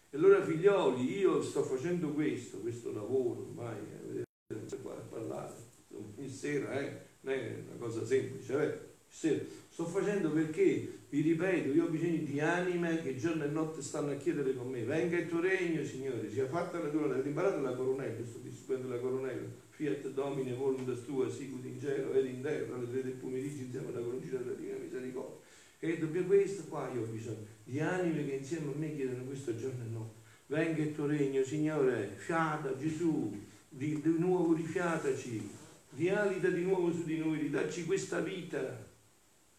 E 0.09 0.17
allora 0.17 0.43
figlioli, 0.43 1.17
io 1.17 1.41
sto 1.41 1.63
facendo 1.63 2.09
questo, 2.09 2.57
questo 2.57 2.91
lavoro, 2.91 3.39
ormai, 3.39 3.77
eh, 4.17 4.75
parlare, 5.09 5.53
ogni 5.93 6.29
sera, 6.29 6.77
eh, 6.77 7.05
non 7.21 7.33
è 7.33 7.63
una 7.69 7.77
cosa 7.79 8.05
semplice, 8.05 8.63
eh? 8.63 8.86
Sto 9.09 9.85
facendo 9.85 10.31
perché, 10.31 10.93
vi 11.09 11.21
ripeto, 11.21 11.73
io 11.73 11.85
ho 11.85 11.89
bisogno 11.89 12.23
di 12.23 12.39
anime 12.39 13.01
che 13.01 13.15
giorno 13.15 13.43
e 13.43 13.47
notte 13.47 13.81
stanno 13.81 14.11
a 14.11 14.15
chiedere 14.15 14.53
con 14.55 14.69
me, 14.69 14.83
venga 14.83 15.17
il 15.17 15.27
tuo 15.27 15.39
regno, 15.39 15.83
Signore, 15.83 16.29
sia 16.31 16.47
fatta 16.47 16.79
la 16.79 16.89
tua 16.89 17.01
volontà. 17.01 17.29
Avete 17.29 17.61
la 17.61 17.75
coronella, 17.75 18.25
sto 18.25 18.39
distribuendo 18.43 18.89
la 18.89 18.99
coronella, 18.99 19.47
Fiat 19.69 20.09
Domine 20.09 20.53
voluntas 20.53 21.05
tua, 21.05 21.29
sicut 21.29 21.65
in 21.65 21.79
cielo 21.79 22.13
ed 22.13 22.25
in 22.25 22.41
terra, 22.41 22.75
alle 22.75 22.89
tre 22.89 23.03
del 23.03 23.13
pomeriggio 23.13 23.63
insieme 23.63 23.87
alla 23.89 24.01
croce 24.01 24.29
della 24.29 24.53
Divina 24.53 24.77
Misericordia. 24.77 25.45
E 25.79 25.97
dobbiamo 25.99 26.27
questo 26.27 26.63
qua 26.69 26.89
io 26.93 27.01
ho 27.01 27.05
bisogno 27.05 27.45
di 27.63 27.79
anime 27.79 28.25
che 28.25 28.35
insieme 28.35 28.71
a 28.71 28.77
me 28.77 28.95
chiedono 28.95 29.23
questo 29.23 29.55
giorno 29.55 29.83
e 29.83 29.89
notte. 29.89 30.15
Venga 30.47 30.81
il 30.81 30.95
tuo 30.95 31.05
regno, 31.05 31.43
Signore, 31.43 32.13
fiata 32.15 32.75
Gesù, 32.77 33.37
di, 33.69 34.01
di 34.01 34.15
nuovo 34.17 34.53
rifiataci, 34.53 35.49
rialita 35.95 36.47
di 36.49 36.63
nuovo 36.63 36.91
su 36.91 37.03
di 37.03 37.17
noi, 37.17 37.37
ridacci 37.39 37.85
questa 37.85 38.21
vita, 38.21 38.86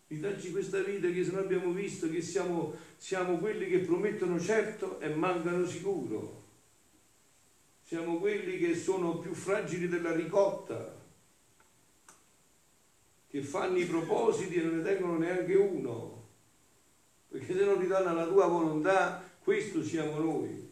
ridacci 0.08 0.50
questa 0.50 0.80
vita 0.80 1.08
che 1.08 1.22
se 1.22 1.32
noi 1.32 1.42
abbiamo 1.42 1.72
visto 1.72 2.10
che 2.10 2.22
siamo, 2.22 2.74
siamo 2.96 3.36
quelli 3.38 3.68
che 3.68 3.78
promettono 3.78 4.40
certo 4.40 4.98
e 5.00 5.08
mancano 5.14 5.66
sicuro. 5.66 6.44
Siamo 7.84 8.18
quelli 8.18 8.58
che 8.58 8.74
sono 8.74 9.18
più 9.18 9.32
fragili 9.32 9.88
della 9.88 10.14
ricotta, 10.14 10.96
che 13.30 13.42
fanno 13.42 13.78
i 13.78 13.86
propositi 13.86 14.56
e 14.56 14.62
non 14.62 14.78
ne 14.78 14.82
tengono 14.82 15.18
neanche 15.18 15.54
uno. 15.54 16.26
Perché 17.28 17.54
se 17.54 17.64
non 17.64 17.78
ridanno 17.78 18.08
alla 18.08 18.26
tua 18.26 18.46
volontà, 18.46 19.22
questo 19.42 19.82
siamo 19.82 20.18
noi. 20.18 20.70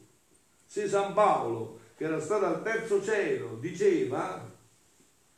Se 0.66 0.88
San 0.88 1.14
Paolo, 1.14 1.80
che 1.96 2.04
era 2.04 2.20
stato 2.20 2.46
al 2.46 2.62
terzo 2.62 3.02
cielo, 3.02 3.56
diceva, 3.60 4.45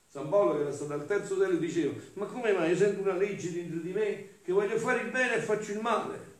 San 0.08 0.30
Paolo 0.30 0.54
che 0.56 0.62
era 0.62 0.72
stato 0.72 0.94
al 0.94 1.06
terzo 1.06 1.36
cielo 1.36 1.58
diceva, 1.58 1.92
ma 2.14 2.24
come 2.24 2.52
mai 2.52 2.70
io 2.70 2.76
sento 2.76 3.02
una 3.02 3.14
legge 3.14 3.52
dentro 3.52 3.78
di 3.78 3.92
me 3.92 4.40
che 4.42 4.52
voglio 4.52 4.78
fare 4.78 5.02
il 5.02 5.10
bene 5.10 5.36
e 5.36 5.40
faccio 5.40 5.72
il 5.72 5.80
male? 5.80 6.36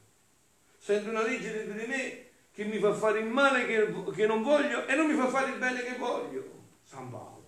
Sento 0.78 1.10
una 1.10 1.22
legge 1.22 1.52
dentro 1.52 1.78
di 1.78 1.86
me 1.86 2.26
che 2.50 2.64
mi 2.64 2.78
fa 2.78 2.94
fare 2.94 3.20
il 3.20 3.26
male 3.26 3.66
che, 3.66 4.12
che 4.14 4.26
non 4.26 4.42
voglio 4.42 4.86
e 4.86 4.94
non 4.94 5.06
mi 5.06 5.14
fa 5.14 5.28
fare 5.28 5.52
il 5.52 5.58
bene 5.58 5.82
che 5.82 5.98
voglio. 5.98 6.44
San 6.82 7.10
Paolo. 7.10 7.44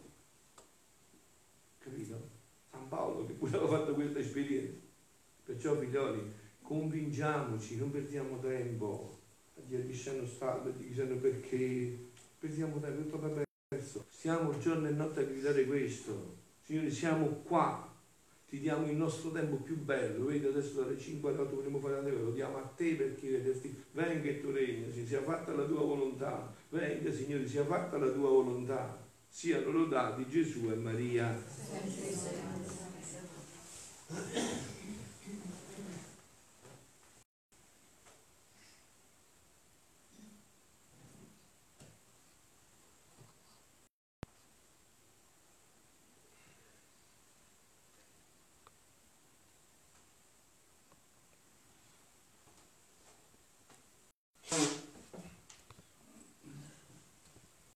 Capito? 1.78 2.28
San 2.70 2.86
Paolo 2.88 3.24
che 3.24 3.32
pure 3.32 3.56
aveva 3.56 3.78
fatto 3.78 3.94
questa 3.94 4.18
esperienza. 4.18 4.78
Perciò 5.42 5.74
figlioli, 5.76 6.32
convinciamoci, 6.60 7.78
non 7.78 7.90
perdiamo 7.90 8.38
tempo 8.40 9.18
a 9.56 9.60
dire 9.66 9.86
chi 9.86 9.94
sono 9.94 10.26
stato, 10.26 10.68
dire 10.68 11.04
perché, 11.14 12.10
perdiamo 12.38 12.78
tempo, 12.78 13.02
tutto 13.02 13.18
per 13.18 13.48
perso. 13.80 14.04
Stiamo 14.10 14.56
giorno 14.58 14.88
e 14.88 14.92
notte 14.92 15.20
a 15.20 15.24
gridare 15.24 15.64
questo. 15.64 16.36
Signore, 16.62 16.90
siamo 16.90 17.26
qua, 17.42 17.90
ti 18.46 18.60
diamo 18.60 18.86
il 18.86 18.96
nostro 18.96 19.32
tempo 19.32 19.56
più 19.56 19.76
bello, 19.82 20.26
vedi 20.26 20.46
adesso 20.46 20.82
dalle 20.82 20.98
5 20.98 21.30
alle 21.30 21.40
8 21.40 21.56
vogliamo 21.56 21.78
fare 21.78 21.94
la 21.94 22.02
teva, 22.02 22.20
lo 22.20 22.30
diamo 22.30 22.58
a 22.58 22.72
te 22.76 22.94
perché 22.94 23.30
vederti, 23.30 23.84
venga 23.92 24.30
il 24.30 24.40
tuo 24.40 24.52
regno, 24.52 24.86
sia 24.92 25.22
fatta 25.22 25.52
la 25.52 25.64
tua 25.64 25.80
volontà, 25.80 26.52
venga 26.68 27.10
Signore, 27.12 27.48
sia 27.48 27.64
fatta 27.64 27.96
la 27.98 28.10
tua 28.10 28.28
volontà, 28.28 29.02
siano 29.28 29.70
lodati 29.70 30.28
Gesù 30.28 30.70
e 30.70 30.74
Maria. 30.74 31.38